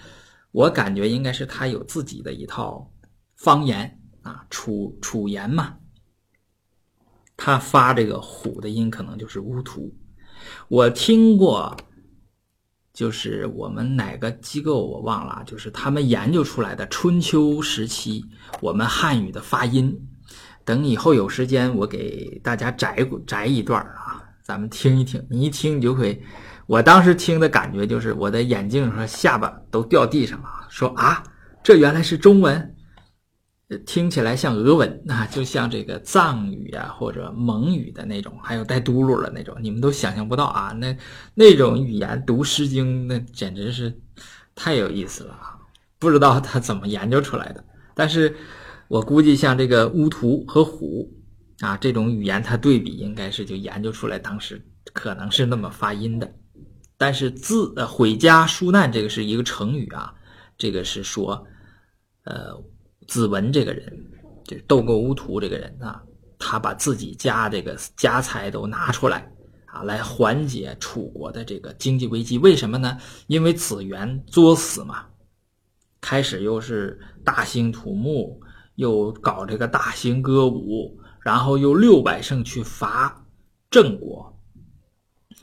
[0.52, 2.90] 我感觉应该是它有自己的一套
[3.36, 5.78] 方言啊，楚楚言嘛。
[7.38, 9.94] 他发这个虎的音可能就是乌图。
[10.68, 11.76] 我听过，
[12.94, 18.24] 就是我们哪个机构我忘了，就是他们研究出来的春秋时期
[18.62, 19.98] 我们汉语的发音。
[20.64, 25.24] 等以后有时间，我给大家摘摘一段啊，咱们听一听。
[25.30, 26.20] 你一听，你就会。
[26.68, 30.50] 我当时听的感觉就是，我的眼镜和下巴都掉地上了。
[30.68, 31.24] 说啊，
[31.64, 32.75] 这原来是中文，
[33.86, 40.72] 听起来像俄文啊， 就像这个藏语啊或者蒙语的那种，还有带嘟噜的那种，你们都想象不到啊。
[40.74, 40.96] 那
[41.34, 44.00] 那种语言读《诗经》，那简直是
[44.54, 45.58] 太有意思了啊！
[45.98, 47.64] 不知道他怎么研究出来的，
[47.96, 48.36] 但是
[48.88, 51.12] 我估计像这个乌图和虎
[51.62, 56.32] 啊这种语言，它对比应该是就研究出来，当时可能是那么发音的。
[56.98, 60.14] 但是自呃毁家纾难这个是一个成语啊，
[60.58, 61.48] 这个是说，
[62.26, 62.54] 呃，
[63.08, 63.94] 子文这个人，
[64.44, 66.02] 就是窦构乌图这个人啊，
[66.38, 69.32] 他把自己家这个家财都拿出来
[69.66, 72.38] 啊，来缓解楚国的这个经济危机。
[72.38, 72.98] 为什么呢？
[73.28, 75.06] 因为子元作死嘛，
[76.02, 78.40] 开始又是大兴土木，
[78.76, 83.26] 又搞这个大型歌舞，然后又六百胜去伐
[83.70, 84.38] 郑国，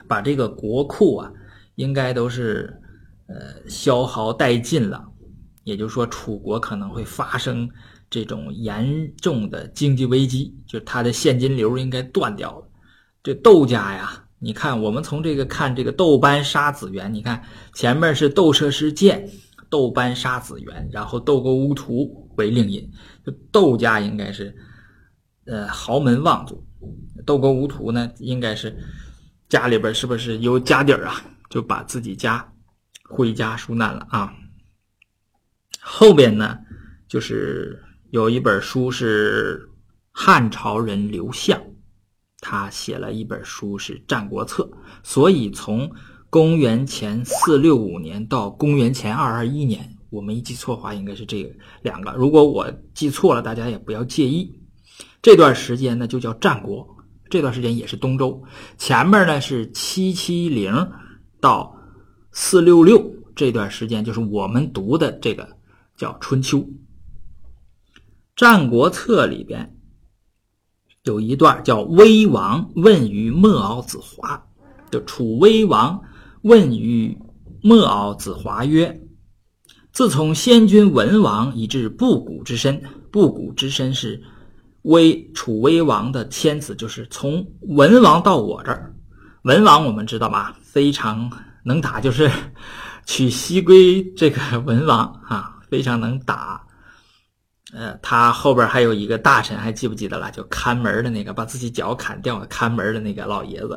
[0.07, 1.33] 把这个国库啊。
[1.77, 2.79] 应该都是，
[3.29, 5.03] 呃，消耗殆尽了，
[5.65, 7.69] 也就是说，楚国可能会发生
[8.11, 12.69] 这种严重的经济危机，就是它的现金流应该断掉了。
[13.23, 17.43] 这窦家呀，你看，我们从这个看这个窦班杀子元，你看
[17.75, 19.29] 前面是窦奢失剑，
[19.71, 22.91] 窦班杀子元，然后窦构乌图为令尹，
[23.25, 24.55] 就窦家应该是，
[25.47, 26.67] 呃，豪门望族，
[27.25, 28.77] 窦构乌图呢，应该是
[29.49, 31.15] 家里边是不是有家底儿啊？
[31.49, 32.53] 就把自己家
[33.09, 34.35] 回家纾难了啊。
[35.85, 36.57] 后边呢，
[37.09, 39.69] 就是有一本书是
[40.13, 41.61] 汉朝人刘向，
[42.41, 44.63] 他写了一本书是《战国策》，
[45.03, 45.91] 所以从
[46.31, 51.51] 公元前四六五年到公元前二二一年，我没记错的话，应该是这个
[51.83, 52.13] 两个。
[52.13, 54.57] 如果我记错了，大家也不要介意。
[55.21, 56.89] 这段时间呢，就叫战国。
[57.29, 58.43] 这段时间也是东周，
[58.77, 60.73] 前面呢是七七零
[61.41, 61.75] 到
[62.31, 65.49] 四六六这段时间，就是我们读的这个
[66.03, 66.59] 叫春秋。
[68.35, 69.79] 《战国策》里边
[71.05, 74.45] 有一段叫威王问于莫敖子华，
[74.91, 76.03] 就楚威王
[76.41, 77.17] 问于
[77.63, 79.01] 莫敖子华曰
[79.95, 84.21] ：“自从先君文王以至布谷之身，布谷之身是。”
[84.83, 88.93] 威楚威王的天子，就是从文王到我这儿。
[89.43, 91.31] 文王我们知道吧，非常
[91.63, 92.29] 能打，就是
[93.07, 96.67] 取西归这个文王啊，非常能打。
[97.73, 100.31] 呃，他后边还有一个大臣，还记不记得了？
[100.31, 103.73] 就看门的那个，把自己脚砍掉了，看门的那个老爷子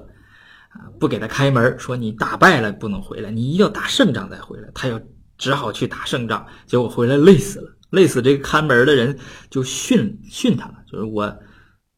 [0.71, 4.69] 啊，不给他开门，说你打败了不能回来，你一定要打胜仗再回来。
[4.75, 4.99] 他又
[5.37, 7.71] 只好去打胜仗，结果回来累死了。
[7.91, 9.17] 累死这个看门的人，
[9.49, 11.33] 就训训他了，就是我，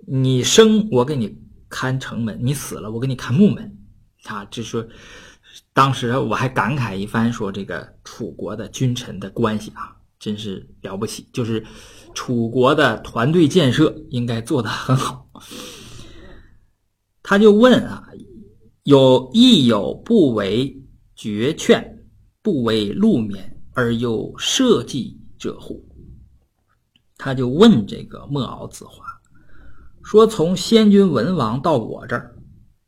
[0.07, 1.36] 你生我给你
[1.67, 3.75] 看城门，你死了我给你看木门，
[4.25, 4.86] 啊，就说
[5.74, 11.63] 当时我还感慨一番，说这个楚国的君臣的关系啊，真是了不起，就是
[12.13, 15.30] 楚国的团队建设应该做得很好。
[17.22, 18.08] 他就问啊，
[18.84, 20.82] 有亦有不为
[21.15, 22.06] 绝劝，
[22.41, 25.84] 不为路免而又社稷者乎？
[27.17, 29.06] 他就问这个莫敖子华
[30.04, 32.36] 说：“从先君文王到我这儿，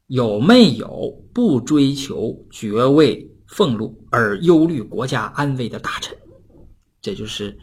[0.07, 6.17] 有没有不追求爵位俸禄而忧虑国家安危的大臣？
[6.99, 7.57] 这就是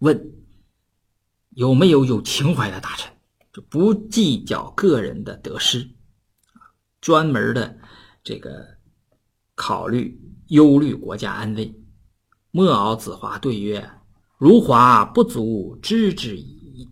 [0.00, 0.34] 问
[1.48, 3.10] 有没有有情怀的大臣，
[3.50, 5.88] 就不计较个人的得失，
[7.00, 7.78] 专门的
[8.22, 8.76] 这个
[9.54, 11.74] 考虑忧虑国家安危。”
[12.52, 13.90] 莫敖子华对曰。
[14.36, 16.90] 如华不足知之矣。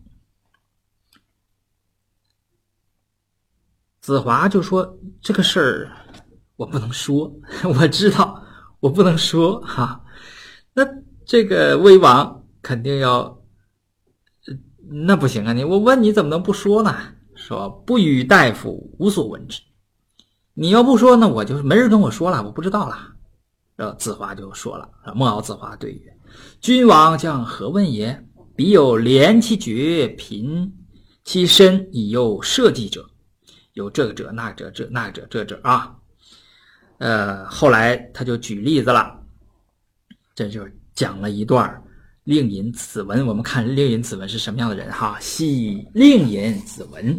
[4.00, 5.99] 子华就说：“这个事儿
[6.60, 8.44] 我不能说， 我知道
[8.80, 10.04] 我不能说哈。
[10.74, 10.86] 那
[11.24, 13.42] 这个魏王肯定要，
[14.90, 15.54] 那不行啊！
[15.54, 16.94] 你我问你怎么能不说呢？
[17.34, 19.62] 说不与大夫无所闻之。
[20.52, 23.14] 你要不说，那我就没人跟我说了，我不知道了。
[23.74, 26.18] 然后子华就说了：莫敖子华对曰。”
[26.60, 28.26] 君王将何问也？
[28.54, 30.74] 彼有廉其爵，贫
[31.24, 33.08] 其身，以诱社稷者，
[33.72, 35.96] 有这个者那者这那者这者啊。
[37.00, 39.18] 呃，后来他就举例子了，
[40.34, 41.82] 这就讲了一段
[42.24, 43.26] 令尹子文。
[43.26, 45.18] 我们看令尹子文是什么样的人哈？
[45.18, 47.18] 系令尹子文，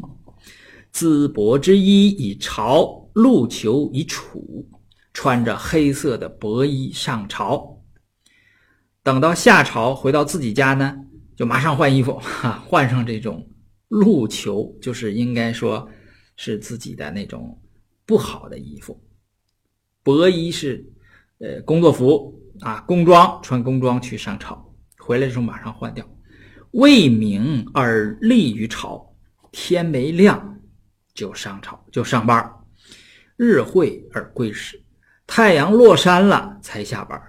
[0.93, 4.63] 淄博之衣以朝，陆求以楚，
[5.13, 7.75] 穿着黑色的薄衣上朝。
[9.01, 10.95] 等到夏朝回到自己家呢，
[11.35, 13.43] 就马上换衣服，哈，换上这种
[13.87, 15.89] 鹿裘，就是应该说
[16.35, 17.59] 是自己的那种
[18.05, 18.95] 不好的衣服。
[20.03, 20.85] 薄衣是
[21.39, 26.07] 呃工作服啊，工装穿工装去上朝，回来的时候马上换掉。
[26.71, 29.13] 未明而立于朝，
[29.51, 30.59] 天没亮
[31.13, 32.51] 就上朝就上班
[33.35, 34.81] 日晦而归时，
[35.27, 37.21] 太阳落山了才下班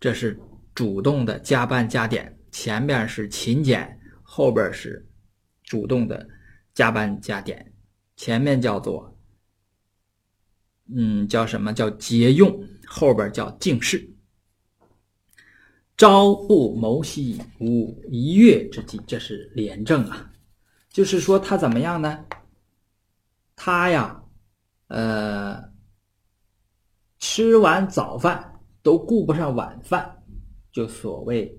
[0.00, 0.40] 这是。
[0.74, 5.08] 主动的加班加点，前面是勤俭，后边是
[5.62, 6.26] 主动的
[6.74, 7.72] 加班加点。
[8.16, 9.13] 前面叫做，
[10.92, 14.10] 嗯，叫什么叫节用，后边叫敬事。
[15.96, 20.32] 朝不谋夕，无一月之计，这是廉政啊。
[20.90, 22.24] 就是说他怎么样呢？
[23.56, 24.24] 他呀，
[24.88, 25.72] 呃，
[27.18, 30.22] 吃完早饭都顾不上晚饭。
[30.72, 31.56] 就所谓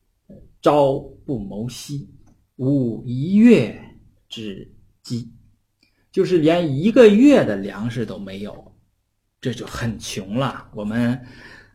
[0.62, 2.10] “朝不谋夕，
[2.56, 3.78] 无一月
[4.28, 5.30] 之计”，
[6.16, 8.74] 就是连一个月的粮食都没有，
[9.38, 10.66] 这就很穷了。
[10.72, 11.20] 我们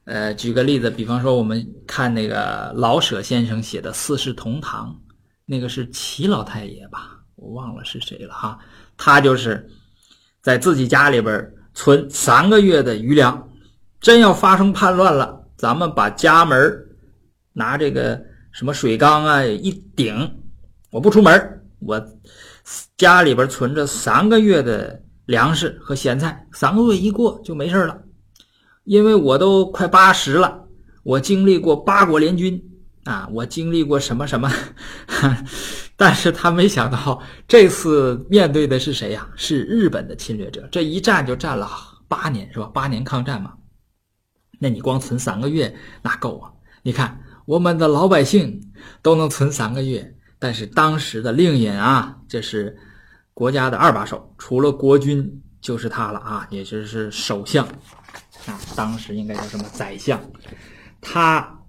[0.05, 4.99] 呃举个例子，比方说我们看那个老舍先生写的《四世同堂》，
[5.45, 7.19] 那个是齐老太爷吧？
[7.35, 8.57] 我忘了是谁了哈。
[8.97, 9.69] 他就是
[10.41, 13.47] 在自己家里边存三个月的余粮，
[13.99, 15.39] 真要发生叛乱了。
[15.55, 16.59] 咱们把家门
[17.53, 18.19] 拿这个
[18.51, 20.41] 什么水缸啊一顶，
[20.89, 22.03] 我不出门，我
[22.97, 28.01] 家里边存着三个月的粮食和咸菜，三个月一过就没事了。
[28.83, 30.67] 因为我都快八十了，
[31.03, 32.61] 我经历过八国联军
[33.03, 34.51] 啊，我经历过什么什么，
[35.95, 39.29] 但是他没想到这次面对的是谁呀？
[39.35, 41.69] 是日本的侵略者，这一战就战了
[42.07, 42.65] 八年，是吧？
[42.73, 43.53] 八年抗战嘛，
[44.59, 46.51] 那你光存三个月哪够啊？
[46.83, 48.59] 你看我们的老百姓
[49.03, 52.75] 都能存三个月，但是当时的令尹啊，这是
[53.31, 55.23] 国家的二把手，除了国君
[55.61, 57.63] 就是他了啊，也就是首相。
[58.47, 60.19] 啊，当时应该叫什么宰相，
[60.99, 61.63] 他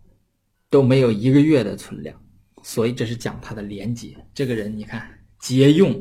[0.71, 2.19] 都没有一个月的存粮，
[2.63, 4.17] 所以这是讲他的廉洁。
[4.33, 5.07] 这个人你看，
[5.39, 5.95] 节用、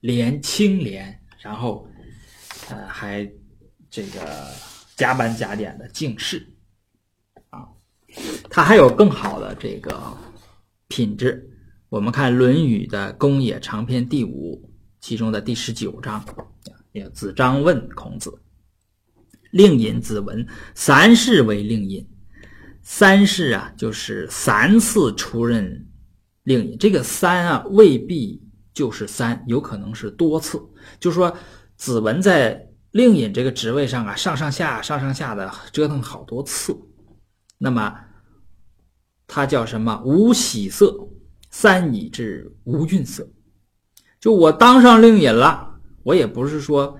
[0.00, 1.88] 廉清廉，然后
[2.68, 3.30] 呃还
[3.88, 4.50] 这个
[4.96, 6.44] 加班加点的敬事
[7.50, 7.60] 啊。
[8.50, 10.02] 他还有更好的这个
[10.88, 11.48] 品质。
[11.92, 14.66] 我们看《论语》的公冶长篇第五，
[14.98, 16.24] 其中的第十九章，
[16.92, 18.32] 也子张问孔子。
[19.50, 22.08] 令尹子文三世为令尹，
[22.80, 25.86] 三世啊，就是三次出任
[26.44, 26.78] 令尹。
[26.78, 30.58] 这个三啊，未必就是三，有可能是多次。
[30.98, 31.36] 就说，
[31.76, 36.74] 子文在令尹这个职位上啊，上上下上上下的折腾好多次。
[37.58, 37.94] 那么，
[39.26, 40.02] 他叫什么？
[40.06, 40.96] 无喜色，
[41.52, 43.24] 三以至无愠色。
[44.18, 46.98] 就我当上令尹了，我也不是说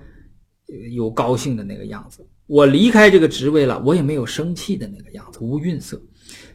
[0.93, 2.25] 有高兴的那个样子。
[2.47, 6.01] 我离开这个职位了，我也没有生气的那个样子，无愠色。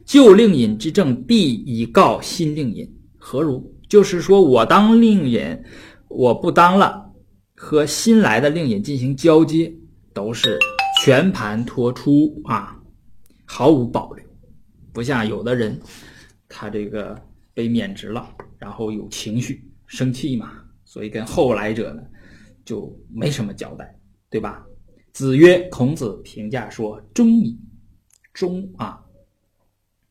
[0.05, 3.75] 旧令尹之政，必以告新令尹，何如？
[3.89, 5.63] 就是说我当令尹，
[6.09, 7.11] 我不当了，
[7.55, 9.75] 和新来的令尹进行交接，
[10.13, 10.59] 都是
[11.03, 12.79] 全盘托出啊，
[13.47, 14.25] 毫无保留。
[14.93, 15.81] 不像有的人，
[16.49, 17.19] 他这个
[17.59, 22.01] 被免职了，然后有情绪，生气嘛，所以跟后来者呢，
[22.65, 23.99] 就没什么交代，
[24.31, 24.65] 对吧？
[25.13, 27.59] 子曰：“孔子评价说，忠矣。
[28.33, 29.05] 忠啊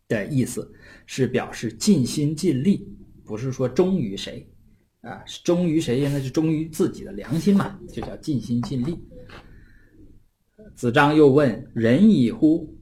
[0.09, 0.69] 的意思
[1.05, 2.85] 是表示尽心尽力，
[3.23, 4.45] 不是说忠于谁
[4.99, 6.01] 啊，忠于谁？
[6.09, 8.99] 那是忠于自己的良心嘛，就叫尽心尽力。”
[10.75, 12.77] 子张又问：“仁矣乎？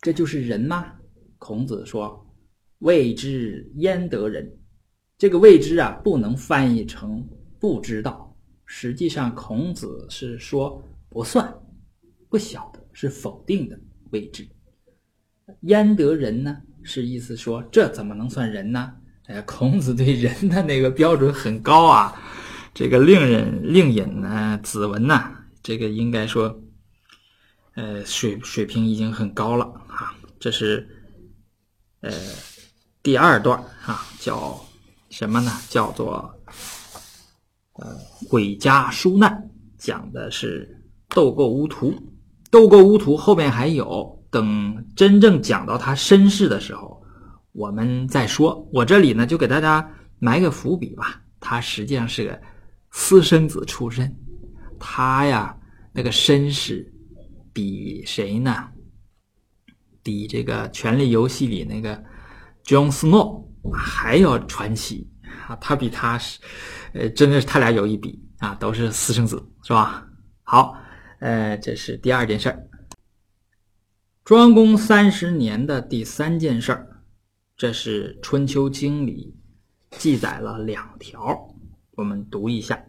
[0.00, 0.94] 这就是仁吗？”
[1.36, 2.24] 孔子说
[2.78, 4.58] ：“未知焉得人？
[5.16, 7.26] 这个未知啊，不能翻译成
[7.58, 8.36] 不知道。
[8.66, 11.52] 实际上，孔子是说。”不算，
[12.28, 14.46] 不晓得是否定的未知。
[15.62, 16.60] 焉得人呢？
[16.82, 18.92] 是意思说这怎么能算人呢？
[19.24, 22.14] 哎，孔子对人的那个标准很高啊。
[22.74, 25.18] 这个令人令尹呢，子文呢，
[25.62, 26.62] 这个应该说，
[27.74, 30.14] 呃，水水平已经很高了啊。
[30.38, 30.86] 这是
[32.00, 32.12] 呃
[33.08, 34.62] 第二段啊，叫
[35.08, 35.50] 什么呢？
[35.70, 36.30] 叫做
[37.76, 37.96] 呃
[38.28, 39.48] 毁家纾难，
[39.78, 40.78] 讲的是。
[41.08, 41.94] 斗构乌图，
[42.50, 47.02] 斗构乌图后面还有，等真正讲到他身世的时候，
[47.52, 48.68] 我们再说。
[48.74, 51.22] 我这里呢，就给大家埋个伏笔吧。
[51.40, 52.38] 他实际上是个
[52.90, 54.14] 私生子出身，
[54.78, 55.56] 他呀
[55.94, 56.92] 那个身世
[57.54, 58.68] 比谁呢？
[60.02, 62.04] 比这个《权力游戏》里那个
[62.68, 65.10] Jon Snow 还要传奇
[65.48, 65.56] 啊！
[65.56, 66.38] 他比他是，
[66.92, 70.06] 呃，真的是他俩有一比啊，都是私生子，是吧？
[70.42, 70.76] 好。
[71.20, 72.68] 呃，这是第二件事儿。
[74.22, 77.02] 庄公三十年的第三件事儿，
[77.56, 79.34] 这是《春秋经》里
[79.92, 81.56] 记载了两条，
[81.92, 82.76] 我们读一下。《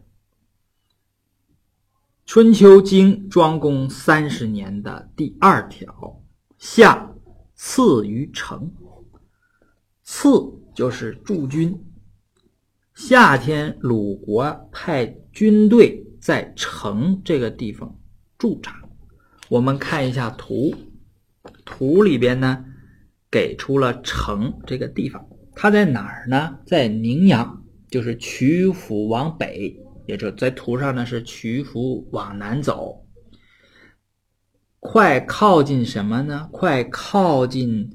[2.26, 6.22] 春秋经》庄公三十年的第二条，
[6.58, 7.10] 夏
[7.56, 8.70] 赐于城。
[10.12, 10.28] 次
[10.74, 11.86] 就是驻军。
[12.96, 17.96] 夏天，鲁国派军队在城这个地方。
[18.36, 18.82] 驻扎，
[19.50, 20.74] 我们看一下图，
[21.64, 22.66] 图里边呢
[23.30, 26.58] 给出了城这个地方，它在哪儿呢？
[26.66, 33.06] 在宁阳，就是曲阜往北，也就在图上呢是曲阜往南走，
[34.80, 36.50] 快靠近什么呢？
[36.52, 37.92] 快靠近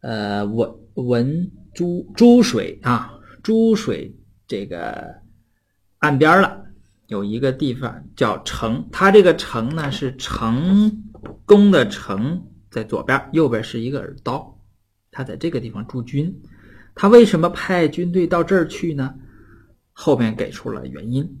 [0.00, 4.14] 呃我文珠珠水啊，珠水
[4.46, 5.14] 这个
[5.98, 6.64] 岸边了。
[7.06, 11.04] 有一个地方叫城，它这个城呢是成
[11.44, 14.58] 功的成，在左边，右边是一个耳刀，
[15.12, 16.34] 他在这个地方驻军。
[16.96, 19.14] 他为什么派军队到这儿去呢？
[19.92, 21.38] 后面给出了原因。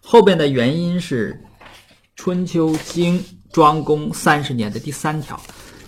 [0.00, 1.32] 后边的原因是
[2.14, 3.18] 《春秋经》
[3.50, 5.40] 庄公三十年的第三条：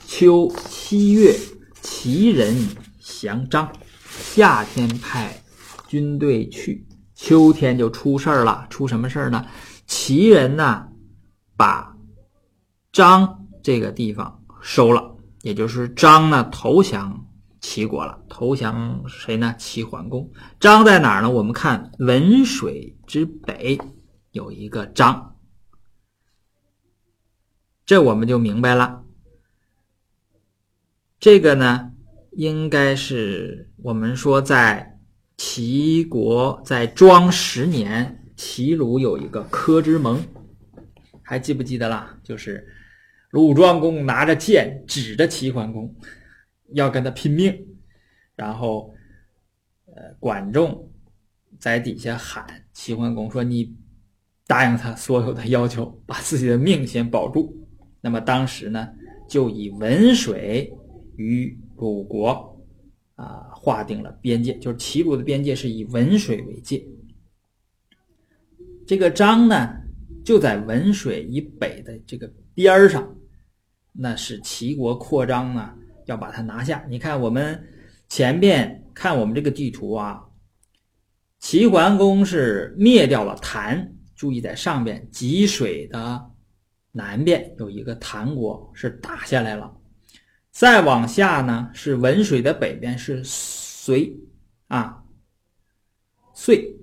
[0.06, 1.34] 秋七月，
[1.82, 2.54] 齐人
[2.98, 3.72] 降张，
[4.04, 5.42] 夏天派
[5.88, 6.86] 军队去。
[7.14, 9.44] 秋天就出事儿了，出什么事儿呢？
[9.86, 10.88] 齐人呢，
[11.56, 11.94] 把
[12.92, 17.26] 张这个地方收了，也就是张呢投降
[17.60, 19.54] 齐国了，投降谁呢？
[19.58, 20.30] 齐桓公。
[20.58, 21.28] 张在哪儿呢？
[21.28, 23.78] 我们看文水之北
[24.30, 25.36] 有一个张，
[27.84, 29.02] 这我们就明白了。
[31.20, 31.92] 这个呢，
[32.32, 34.98] 应该是我们说在
[35.36, 40.18] 齐国在庄十年，齐鲁有一个柯之盟，
[41.22, 42.18] 还记不记得啦？
[42.22, 42.66] 就是
[43.32, 45.94] 鲁庄公拿着剑指着齐桓公，
[46.72, 47.54] 要跟他拼命，
[48.34, 48.90] 然后
[49.94, 50.90] 呃，管仲
[51.58, 53.76] 在底下喊齐桓公说：“你
[54.46, 57.54] 答应他所有的要求，把自己的命先保住。”
[58.00, 58.88] 那么当时呢，
[59.28, 60.72] 就以文水。
[61.20, 62.58] 与鲁国
[63.14, 66.82] 啊划定了边界，就是齐鲁的边界是以文水为界。
[68.86, 69.76] 这个章呢，
[70.24, 73.14] 就在文水以北的这个边儿上，
[73.92, 75.74] 那是齐国扩张呢，
[76.06, 76.82] 要把它拿下。
[76.88, 77.62] 你看我们
[78.08, 80.24] 前边看我们这个地图啊，
[81.38, 86.30] 齐桓公是灭掉了谭，注意在上边济水的
[86.92, 89.76] 南边有一个谭国是打下来了。
[90.50, 94.16] 再往下呢，是文水的北边是隋，
[94.68, 95.02] 啊，
[96.34, 96.76] 遂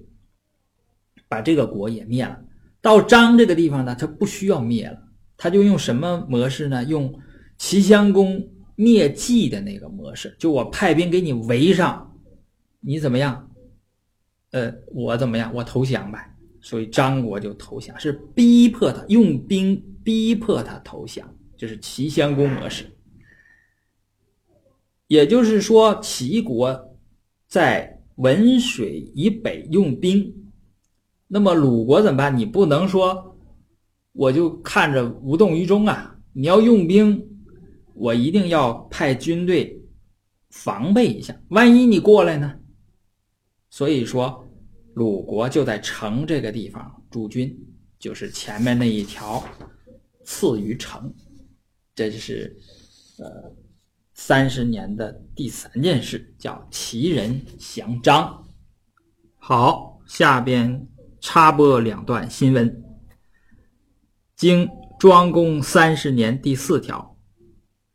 [1.27, 2.39] 把这个国也灭了。
[2.81, 4.97] 到张这个地方呢，他不需要灭了，
[5.35, 6.83] 他就用什么模式呢？
[6.85, 7.13] 用
[7.57, 12.17] 齐襄公灭晋的那个模式，就我派兵给你围上，
[12.79, 13.49] 你怎么样？
[14.51, 15.53] 呃，我怎么样？
[15.53, 16.33] 我投降呗。
[16.61, 22.85] 所以张国就投降，是逼迫他用兵逼迫他投降，就是齐襄公模式。
[25.07, 26.97] 也就是说，齐国
[27.47, 30.51] 在文水以北用兵，
[31.27, 32.37] 那么鲁国怎么办？
[32.37, 33.37] 你不能说
[34.11, 36.19] 我就看着无动于衷啊！
[36.33, 37.25] 你要用兵，
[37.93, 39.81] 我一定要派军队
[40.49, 42.59] 防备一下，万一你过来呢？
[43.69, 44.45] 所以说，
[44.93, 47.57] 鲁国就在城这个地方驻军，
[47.97, 49.41] 就是前面那一条
[50.25, 51.13] 次于城，
[51.95, 52.57] 这就是
[53.19, 53.55] 呃。
[54.17, 58.43] 三十年的第三件事叫齐人降张。
[59.37, 60.89] 好，下边
[61.21, 62.83] 插播两段新闻。
[64.35, 64.67] 经
[64.99, 67.15] 庄公三十年第四条，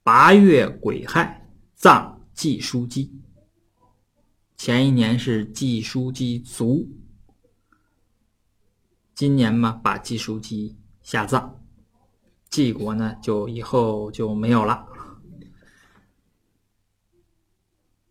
[0.05, 1.45] 八月癸亥，
[1.75, 3.21] 葬季叔姬。
[4.57, 6.89] 前一年是季叔姬卒，
[9.13, 11.61] 今年嘛把季叔姬下葬，
[12.49, 14.87] 季国呢就以后就没有了。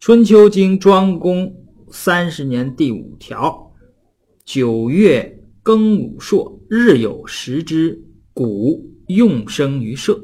[0.02, 3.72] 春秋经庄公三十年第五条，
[4.43, 10.20] 九月庚午朔，日有食之，谷用生于社。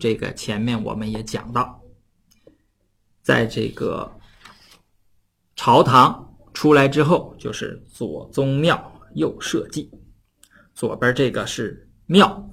[0.00, 1.80] 这个前面我们也讲到，
[3.22, 4.18] 在这个
[5.54, 9.88] 朝堂出来之后，就是左宗庙，右社稷。
[10.74, 12.50] 左边这个是庙，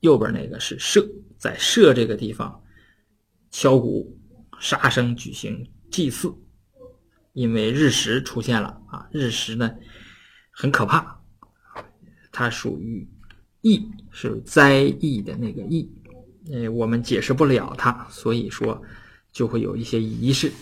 [0.00, 2.58] 右边那个是社，在社这个地方
[3.50, 4.18] 敲鼓
[4.58, 5.70] 杀生举行。
[5.90, 6.32] 祭祀，
[7.32, 9.08] 因为日食出现了啊！
[9.10, 9.70] 日食呢
[10.50, 11.20] 很可怕，
[12.30, 13.08] 它属于
[13.60, 15.90] 疫，是灾疫的那个疫，
[16.52, 18.80] 呃，我们解释不了它，所以说
[19.32, 20.52] 就会有一些仪式。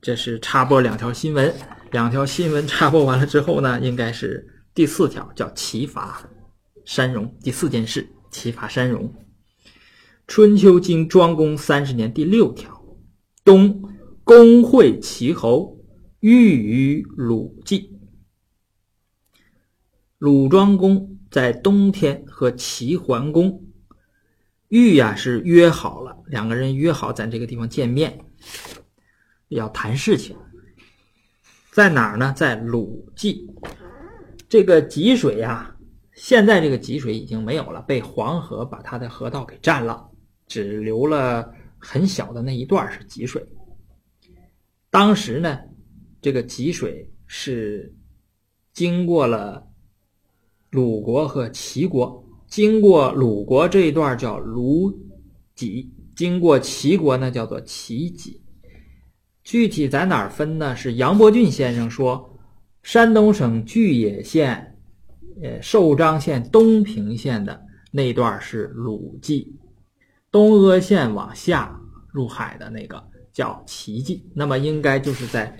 [0.00, 1.54] 这是插播两条新闻，
[1.92, 6.28] 两条新闻插播完了之后呢，应该是第四条，叫齐伐
[6.84, 7.32] 山戎。
[7.40, 9.14] 第四件事，齐伐山戎。
[10.26, 12.81] 春秋经庄公三十年第六条。
[13.44, 13.82] 东
[14.24, 15.76] 公会齐侯，
[16.20, 17.98] 欲于鲁祭。
[20.18, 23.64] 鲁庄公在冬天和齐桓公
[24.68, 28.16] 玉呀是约好了，两个人约好在这个地方见面，
[29.48, 30.36] 要谈事情。
[31.72, 32.32] 在哪儿呢？
[32.36, 33.50] 在鲁祭。
[34.48, 35.74] 这个济水呀，
[36.12, 40.08] 现在这个济水已经没有了，被黄河把它的河道给占了，
[40.46, 41.52] 只留了。
[41.82, 43.44] 很小的那一段是积水。
[44.88, 45.58] 当时呢，
[46.20, 47.92] 这个积水是
[48.72, 49.66] 经过了
[50.70, 54.96] 鲁国和齐国，经过鲁国这一段叫鲁
[55.54, 58.40] 济，经过齐国呢叫做齐济。
[59.42, 60.76] 具体在哪儿分呢？
[60.76, 62.38] 是杨伯峻先生说，
[62.82, 64.78] 山东省巨野县，
[65.42, 67.60] 呃，寿张县东平县的
[67.90, 69.52] 那段是鲁济。
[70.32, 71.78] 东阿县往下
[72.12, 73.00] 入海的那个
[73.32, 75.56] 叫齐济，那么应该就是在，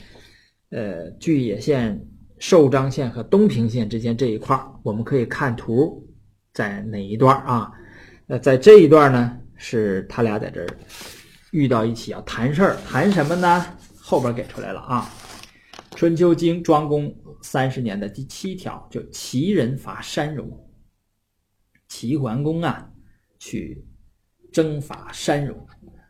[0.70, 2.04] 呃，巨野县、
[2.38, 6.08] 寿张县和东平县之间这一块儿，我们可以看图，
[6.54, 7.70] 在哪一段啊？
[8.26, 10.66] 那在这一段呢，是他俩在这儿
[11.50, 13.66] 遇到一起要谈事儿，谈什么呢？
[14.00, 15.08] 后边给出来了啊，
[15.96, 20.50] 《春秋经》庄公三十年的第七条，就齐人伐山戎。
[21.88, 22.90] 齐桓公啊，
[23.38, 23.84] 去
[24.52, 25.56] 征伐山戎。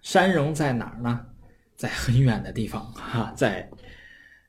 [0.03, 1.27] 山戎在哪儿呢？
[1.77, 3.69] 在很远的地方 哈，在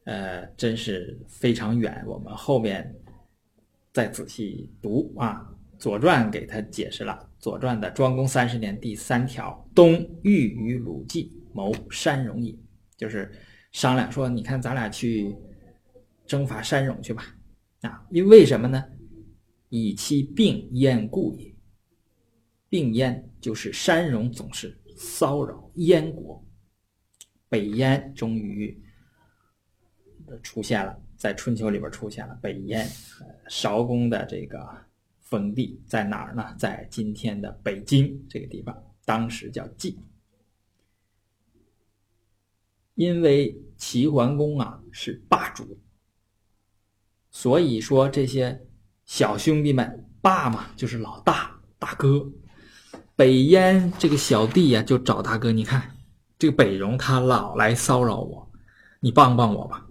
[0.05, 2.03] 呃，真是非常远。
[2.05, 2.93] 我们后面
[3.91, 12.53] 再仔细读啊，《左传》给他解释了，《左传》的庄公三十年第三条，东欲与鲁季谋山戎也，
[12.97, 13.31] 就是
[13.71, 15.35] 商量说，你看咱俩去
[16.25, 17.23] 征伐山戎去吧。
[17.81, 18.83] 啊，因为什么呢？
[19.69, 21.52] 以其病燕故也。
[22.73, 24.75] 病燕就是山戎总是。
[24.95, 26.43] 骚扰燕国，
[27.47, 28.83] 北燕终于
[30.41, 32.87] 出现了，在春秋里边出现了北燕。
[33.47, 34.59] 韶公的这个
[35.19, 36.55] 封地在哪儿呢？
[36.57, 39.95] 在今天的北京这个地方，当时叫晋。
[42.95, 45.79] 因为齐桓公啊是霸主，
[47.29, 48.67] 所以说这些
[49.05, 52.31] 小兄弟们霸嘛，就是老大大哥。
[53.15, 55.51] 北燕这个小弟呀，就找大哥。
[55.51, 55.91] 你看，
[56.39, 58.51] 这个北戎他老来骚扰我，
[58.99, 59.85] 你帮帮我吧。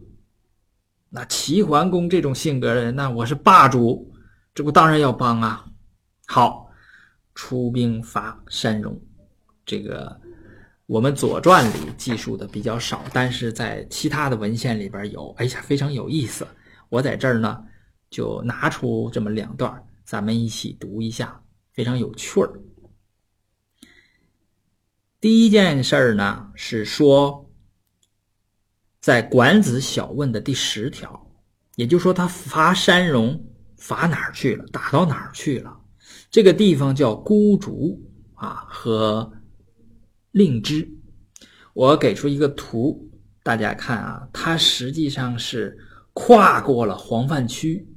[1.09, 4.13] 那齐桓公这种性格的人，那我是霸主，
[4.53, 5.65] 这不当然要帮啊。
[6.27, 6.69] 好，
[7.35, 9.01] 出兵伐山戎。
[9.65, 10.21] 这个
[10.87, 15.33] 我们《左传》里记述的比较少，但是在其他的文献里边有。
[15.39, 16.45] 哎呀，非常有意思。
[16.89, 17.63] 我在这儿呢，
[18.11, 21.41] 就拿出这么两段，咱们一起读一下，
[21.73, 22.51] 非常有趣儿。
[25.23, 27.49] 第一件事儿呢，是说，
[29.01, 31.31] 在《管子·小问》的第十条，
[31.77, 33.41] 也就是说，他伐山戎，
[33.77, 34.67] 伐哪儿去了？
[34.73, 35.79] 打到哪儿去了？
[36.29, 38.03] 这个地方叫孤竹
[38.35, 39.33] 啊，和
[40.33, 40.91] 令枝。
[41.73, 43.09] 我给出一个图，
[43.45, 45.79] 大家看啊，它实际上是
[46.15, 47.89] 跨过了黄泛区。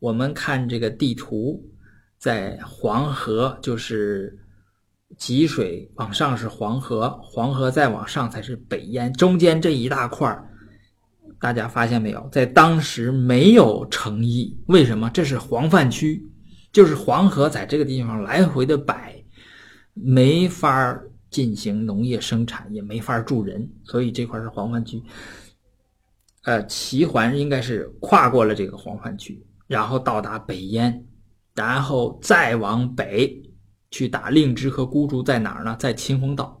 [0.00, 1.70] 我们看这个地图，
[2.18, 4.40] 在黄河就是。
[5.18, 10.36] 济水往上是黄河，黄河再往上才是北燕，中间这一大块
[11.40, 12.28] 大家发现没有？
[12.32, 15.10] 在当时没有城邑，为什么？
[15.10, 16.24] 这是黄泛区，
[16.72, 19.22] 就是黄河在这个地方来回的摆，
[19.94, 20.98] 没法
[21.30, 25.02] 进行农业生产，也没法住人，所以这块是黄泛区。
[26.44, 31.04] 呃，齐桓应该是跨过了这个黄泛区，然后到达北燕，
[31.54, 33.40] 然后再往北。
[33.92, 35.76] 去打令枝和孤竹在哪儿呢？
[35.78, 36.60] 在秦皇岛，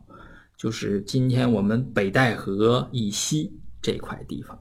[0.56, 4.56] 就是今天我们北戴河以西这块地方。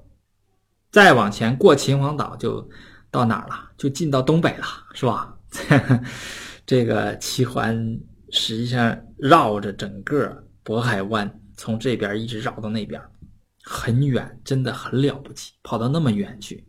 [0.90, 2.68] 再往前过秦皇岛就
[3.12, 3.72] 到哪儿了？
[3.78, 5.38] 就进到东北了，是吧？
[6.66, 8.00] 这个齐桓
[8.30, 13.02] 实际上绕着整个渤海湾，从这边一直绕到那边，
[13.64, 16.66] 很远，真的很了不起，跑到那么远去。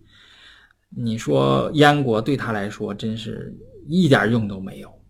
[0.88, 5.01] 你说燕国对他来说真是一点用都没有。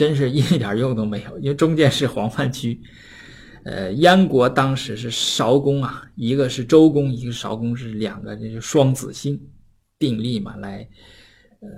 [0.00, 2.80] 真是一点用都没有，因为中间是黄泛区。
[3.66, 9.38] 呃，燕国当时是韶公啊，一个是周公，一个韶公，是两个这是双子星
[9.98, 10.88] 定立嘛，来
[11.60, 11.68] 呃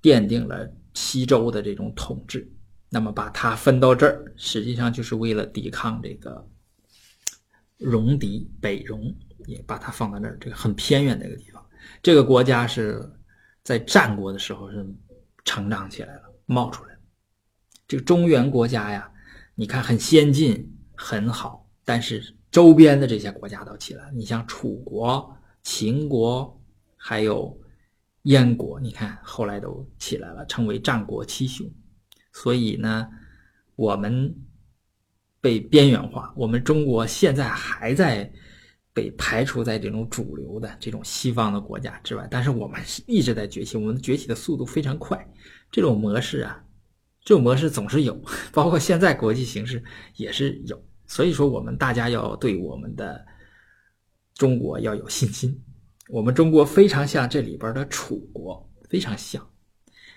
[0.00, 2.48] 奠定了西周的这种统治。
[2.88, 6.48] 那么把它分到这儿，实际上就是为了抵抗这个
[7.78, 9.12] 戎狄北戎，
[9.46, 11.60] 也把它放到那儿，这个很偏远的一个地方。
[12.00, 13.04] 这个国家是
[13.64, 14.86] 在战国的时候是
[15.44, 16.87] 成长起来了，冒出来。
[17.88, 19.10] 这个中原国家呀，
[19.54, 24.12] 你看很先进，很好，但是周边的这些国家都起来。
[24.14, 26.62] 你像楚国、秦国，
[26.98, 27.58] 还有
[28.24, 31.66] 燕国，你看后来都起来了，称为战国七雄。
[32.30, 33.08] 所以呢，
[33.74, 34.36] 我们
[35.40, 38.30] 被边缘化，我们中国现在还在
[38.92, 42.28] 被排除在这种主流的这种西方的国家之外。
[42.30, 45.26] 但是我们是一直在崛起，我们崛起的速度非常快。
[45.70, 46.62] 这种模式啊。
[47.24, 48.18] 这种模式总是有，
[48.52, 49.84] 包括现在国际形势
[50.16, 53.22] 也是有，所以说我们大家要对我们的
[54.34, 55.62] 中国要有信心。
[56.08, 59.46] 我们中国非常像这里边的楚国，非常像。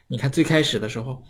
[0.07, 1.21] 你看最开始的时候，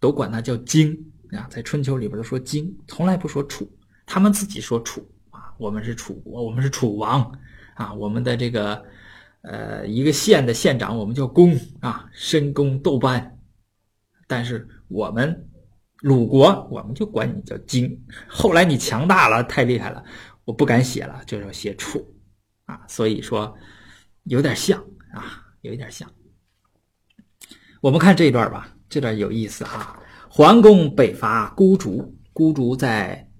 [0.00, 0.98] 都管它叫荆
[1.30, 3.70] 啊，在春秋里边都说荆，从来不说楚，
[4.06, 7.32] 他们自己说楚啊，我们是楚国，我们是楚王
[7.74, 8.84] 啊，我们的这个
[9.42, 13.38] 呃一个县的县长我们叫公啊，申公斗班，
[14.26, 14.66] 但是。
[14.90, 15.48] 我们
[16.00, 17.96] 鲁国，我们就管你叫荆。
[18.28, 20.04] 后来你强大了，太厉害了，
[20.44, 22.04] 我不敢写了，就要写楚
[22.64, 22.84] 啊。
[22.88, 23.56] 所以说
[24.24, 24.80] 有点像
[25.12, 26.10] 啊，有一点像。
[27.80, 29.96] 我们看这段吧，这段有意思啊。
[30.28, 33.30] 桓公北伐孤竹，孤竹在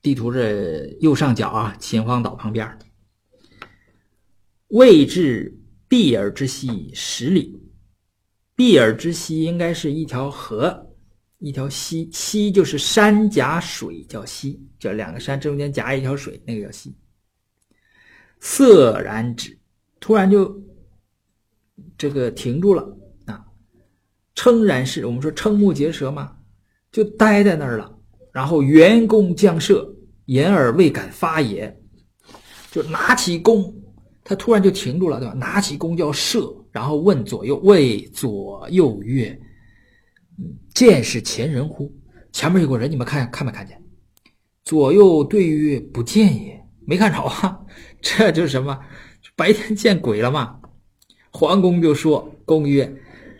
[0.00, 2.78] 地图的右上角啊，秦皇岛旁边。
[4.68, 7.62] 未至毕尔之西十里，
[8.56, 10.93] 毕尔之西应该是一条河，
[11.44, 16.96] 一条溪，溪就是山夹水叫溪，叫两个山中间夹一条水，那个叫溪。
[18.40, 19.54] 色然止，
[20.00, 20.58] 突然就
[21.98, 22.82] 这个停住了
[23.26, 23.44] 啊！
[24.34, 26.34] 瞠然视，我们说瞠目结舌嘛，
[26.90, 27.94] 就呆在那儿了。
[28.32, 29.86] 然后圆弓将射，
[30.24, 31.78] 言而未敢发也，
[32.70, 33.70] 就拿起弓，
[34.24, 35.34] 他突然就停住了，对吧？
[35.34, 39.38] 拿起弓叫射，然后问左右，谓左右曰
[40.74, 41.92] ：“见是前人乎？
[42.32, 43.80] 前面有个人，你们看看没看见？”
[44.64, 47.60] 左右对曰：“不见也，没看着啊。
[48.00, 48.78] ”这就是什么？
[49.36, 50.60] 白天见鬼了吗？
[51.30, 52.94] 桓公就说：“公曰，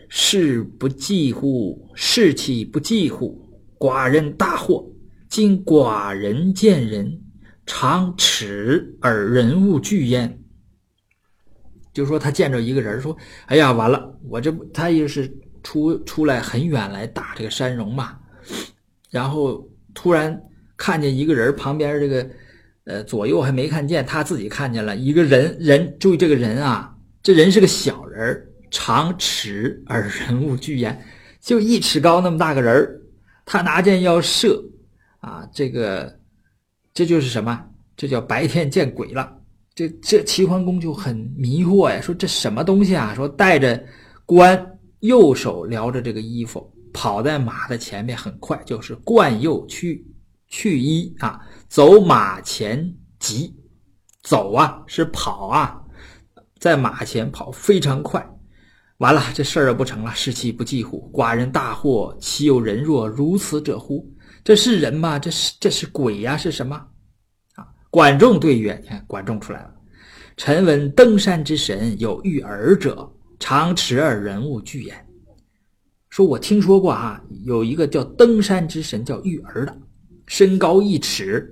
[0.09, 1.89] 士不济乎？
[1.95, 3.49] 士气不济乎？
[3.79, 4.85] 寡人大祸。
[5.29, 7.21] 今寡人见人，
[7.65, 10.41] 常耻而人物惧焉。”
[11.93, 13.15] 就说他见着一个人，说
[13.47, 14.19] ：“哎呀，完了！
[14.29, 15.33] 我这他也是
[15.65, 18.17] 出出来很远来打这个山戎嘛，
[19.09, 20.41] 然后突然
[20.77, 22.25] 看见一个人旁边这个。”
[22.87, 25.57] 呃，左右还没看见，他自己看见了一个人。
[25.59, 31.03] 人注意这个人啊，这人是个小人长尺而人物巨焉，
[31.41, 33.01] 就一尺高那么大个人
[33.43, 34.63] 他拿箭要射，
[35.19, 36.15] 啊，这个
[36.93, 37.59] 这就是什么？
[37.97, 39.35] 这叫白天见鬼了。
[39.73, 43.15] 这这齐桓公就很迷惑呀，说这什么东西啊？
[43.15, 43.83] 说带着
[44.27, 44.74] 官，
[45.05, 50.05] 右手撩着这个衣服，跑在马的前面，很快就是冠右去
[50.47, 51.39] 去衣啊。
[51.67, 53.55] 走马前疾，
[54.23, 55.81] 走啊是跑啊，
[56.59, 58.25] 在马前跑非常快。
[58.99, 61.11] 完了，这事儿不成了，士气不济乎？
[61.13, 64.09] 寡人大祸，岂有人若如此者乎？
[64.41, 65.19] 这是人吗？
[65.19, 66.37] 这是这是鬼呀？
[66.37, 66.75] 是什么？
[67.55, 67.67] 啊！
[67.89, 69.75] 管仲对曰：“你看，管仲出来了。
[70.37, 75.07] 臣闻登山之神有遇耳者，长尺而人物俱焉。
[76.09, 79.77] 说我听说过啊，有一个叫登山之神叫玉儿的，
[80.27, 81.51] 身高一尺。”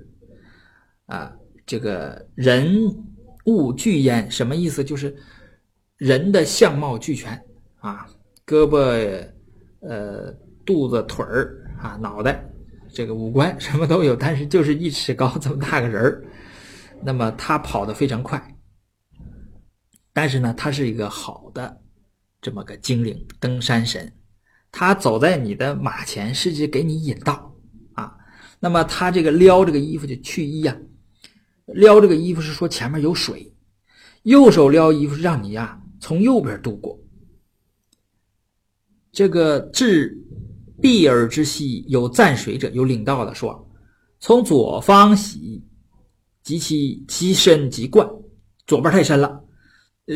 [1.06, 2.90] 啊，这个人
[3.46, 4.82] 物俱焉什么意思？
[4.82, 5.14] 就是
[5.98, 7.40] 人的相貌俱全
[7.80, 8.08] 啊，
[8.48, 9.30] 胳膊、
[9.82, 10.32] 呃、
[10.66, 12.42] 肚子、腿儿啊、脑袋，
[12.92, 16.24] 这个五官什么都有，但是就是一尺高这么大个人儿。
[17.04, 18.53] 那么他跑得非常快，
[20.14, 21.82] 但是呢，他是一个好的
[22.40, 24.14] 这么个精灵登山神，
[24.72, 27.54] 他走在你的马前，是指给你引道
[27.94, 28.16] 啊。
[28.60, 30.78] 那么他这个撩这个衣服就去衣呀。
[31.66, 33.54] 撩这个衣服是说前面有水，
[34.24, 37.00] 右手撩衣服是让你呀从右边渡过。
[39.12, 40.18] 这个至
[40.82, 43.70] 碧尔之西有赞水者，有领道的说，
[44.20, 45.64] 从左方洗，
[46.42, 48.10] 及其其深及冠，
[48.68, 49.43] 左边太深了，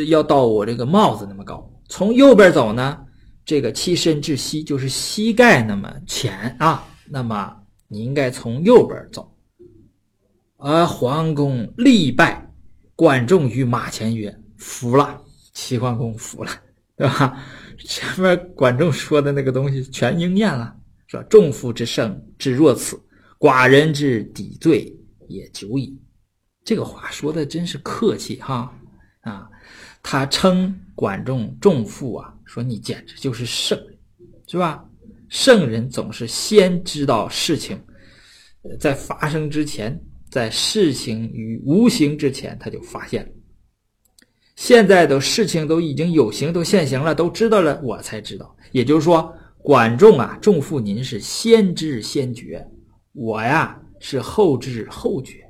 [0.09, 1.69] 要到我这个帽子那么高。
[1.89, 2.99] 从右边走呢，
[3.45, 7.55] 这个其深至膝就是膝盖那么浅啊，那么
[7.87, 9.33] 你应该从右边走。
[10.57, 12.51] 而桓公力败，
[12.95, 15.21] 管仲于马前曰：“服了。”
[15.53, 16.51] 齐桓公服了，
[16.95, 17.43] 对吧？
[17.79, 20.75] 前面管仲说的那个东西全应验了，
[21.07, 22.99] 说众父之胜，至若此，
[23.39, 24.95] 寡人之抵罪
[25.27, 25.99] 也久矣。
[26.63, 28.71] 这个话说的真是客气哈
[29.21, 29.49] 啊！
[30.09, 33.97] 他称管仲仲父啊，说你简直就是圣人，
[34.47, 34.81] 是吧？
[35.27, 37.77] 圣人总是先知道事情，
[38.79, 40.01] 在发生之前。
[40.29, 43.31] 在事情与无形之前，他就发现了。
[44.55, 48.55] 现在的事情都已经有形，都现形了，都知道了，我才知道。
[48.71, 52.65] 也就是说，管仲啊，仲父，您是先知先觉，
[53.11, 55.43] 我呀是后知后觉。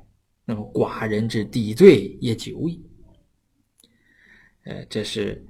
[0.44, 2.84] 那么寡人之抵罪也久矣。
[4.68, 5.44] 呃，这是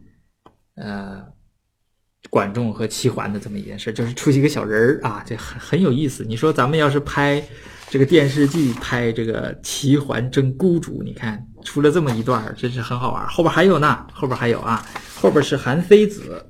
[0.76, 1.22] 呃
[2.30, 6.24] 管仲和齐桓的这么一件事，就是出几个小人儿啊，这很很有意思。
[6.24, 7.42] 你说咱们要是拍。
[7.90, 13.26] 这个电视剧拍这个齐桓争孤竹，你看出了这么一段真是很好玩。
[13.28, 16.44] 后边还有呢，后边还有啊，后边是韩非子，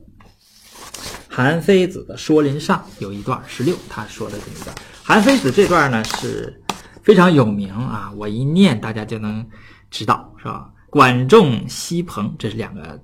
[1.28, 4.74] 韩非子的《说林上》有一段十六，他说的这一段。
[5.00, 6.60] 韩非子这段呢是
[7.04, 9.48] 非常有名啊，我一念大家就能
[9.92, 10.68] 知道，是吧？
[10.90, 13.00] 管仲、西彭，这是两个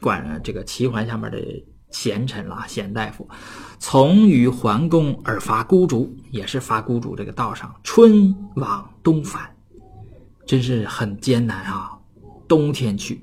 [0.00, 1.38] 管这个齐桓下面的。
[1.92, 3.28] 贤臣了，贤大夫，
[3.78, 9.54] 从于桓公而伐孤竹，也是伐孤竹这个道上，春往冬返，
[10.46, 11.90] 真是很艰难啊！
[12.48, 13.22] 冬天去，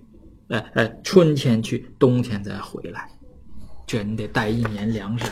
[0.50, 3.10] 呃呃，春天去，冬天再回来，
[3.88, 5.26] 这你得带一年粮食。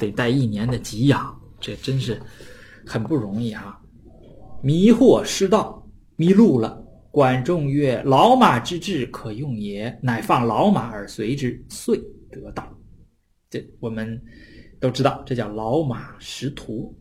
[0.00, 2.20] 得带一年的给养，这真是
[2.84, 3.78] 很不容易啊！
[4.64, 5.80] 迷惑失道，
[6.16, 6.84] 迷路了。
[7.18, 12.00] 管仲曰：“老马之志可用也，乃放老马而随之，遂
[12.30, 12.72] 得道。”
[13.50, 14.22] 这我们
[14.78, 16.96] 都知道，这叫老马识途。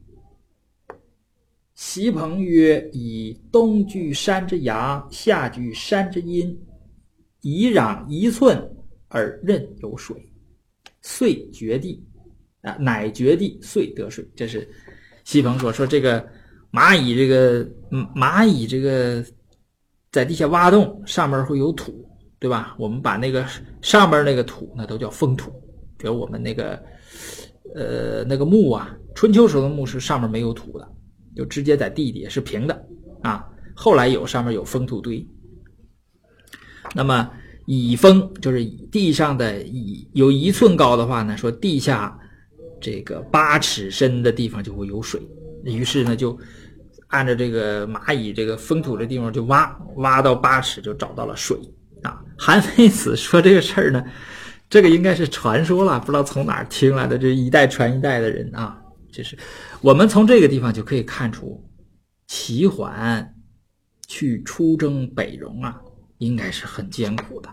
[1.75, 6.59] 席鹏曰：“以东居山之阳，夏居山之阴，
[7.41, 8.57] 以壤一寸
[9.09, 10.17] 而任有水，
[11.03, 12.03] 遂决地
[12.61, 14.67] 啊，乃决地，遂得水。”这是
[15.25, 16.27] 席鹏说说这个
[16.71, 17.63] 蚂蚁，这个
[18.15, 19.23] 蚂蚁这个。
[20.17, 22.03] 在地下挖洞，上面会有土，
[22.39, 22.75] 对吧？
[22.79, 23.45] 我们把那个
[23.83, 25.51] 上面那个土，那都叫封土。
[25.95, 26.83] 比如我们那个，
[27.75, 30.87] 呃，那个墓啊，春秋时候的墓是上面没有土的，
[31.35, 32.87] 就直接在地底下是平的
[33.21, 33.47] 啊。
[33.75, 35.23] 后来有上面有封土堆。
[36.95, 37.29] 那么
[37.67, 42.17] 蚁封就是地上的蚁有一寸高的话呢，说地下
[42.81, 45.21] 这个八尺深的地方就会有水，
[45.63, 46.35] 于是呢就。
[47.07, 51.57] 按照这个蚂蚁这个封土的地方就挖，挖到八尺就找到了水
[52.03, 52.21] 啊。
[52.37, 54.03] 韩非子说这个事儿呢，
[54.69, 58.81] 这个应该是传说了，不知道从哪儿听来的，这一代传一代的人啊，
[59.11, 59.37] 就是
[59.81, 61.63] 我们从这个地方就可以看出，
[62.27, 63.33] 齐桓
[64.05, 65.81] 去出征北戎啊，
[66.17, 67.49] 应该是很艰苦的，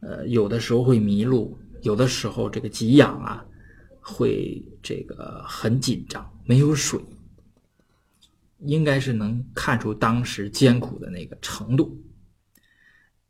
[0.00, 3.44] 呃，有的时候会迷路，有的时候这个给养啊
[4.00, 6.98] 会这个很紧张，没有水。
[8.62, 11.98] 应该是能看出当时艰苦的那个程度。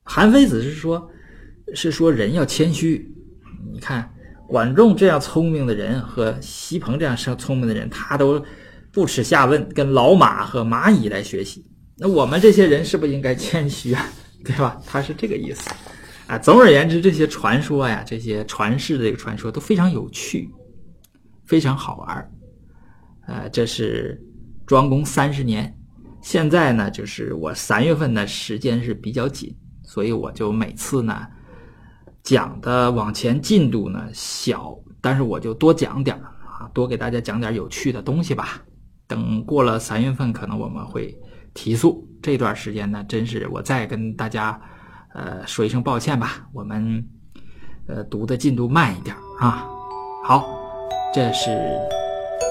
[0.02, 1.08] 韩非子是说，
[1.74, 3.14] 是说人要谦虚。
[3.72, 4.12] 你看，
[4.48, 8.44] 管仲这样聪明的人和席鹏这样聪明的人，他都
[8.90, 11.64] 不耻下问，跟老马和蚂蚁来学习。
[11.96, 14.08] 那我们这些人是不是应该谦虚啊？
[14.44, 14.80] 对吧？
[14.86, 15.70] 他是这个意思
[16.26, 16.38] 啊。
[16.38, 20.50] 总而言之，这些传说呀，这些传世的这个传说都非常有趣，
[21.44, 22.32] 非常好玩
[23.28, 24.20] 呃，这是。
[24.70, 25.76] 庄公三十年，
[26.22, 29.52] 现在呢，就是我三月份的时间是比较紧，
[29.82, 31.26] 所以我就每次呢
[32.22, 38.62] 讲的往前进度呢小，但是我就多讲点啊，多给大家讲点有趣的东西吧。
[39.08, 41.18] 等过了三月份，可能我们会
[41.52, 42.08] 提速。
[42.22, 44.56] 这段时间呢，真是我再跟大家
[45.14, 47.04] 呃说一声抱歉吧，我们
[47.88, 49.66] 呃读的进度慢一点啊。
[50.22, 50.46] 好，
[51.12, 51.50] 这是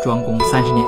[0.03, 0.85] 庄公三十年。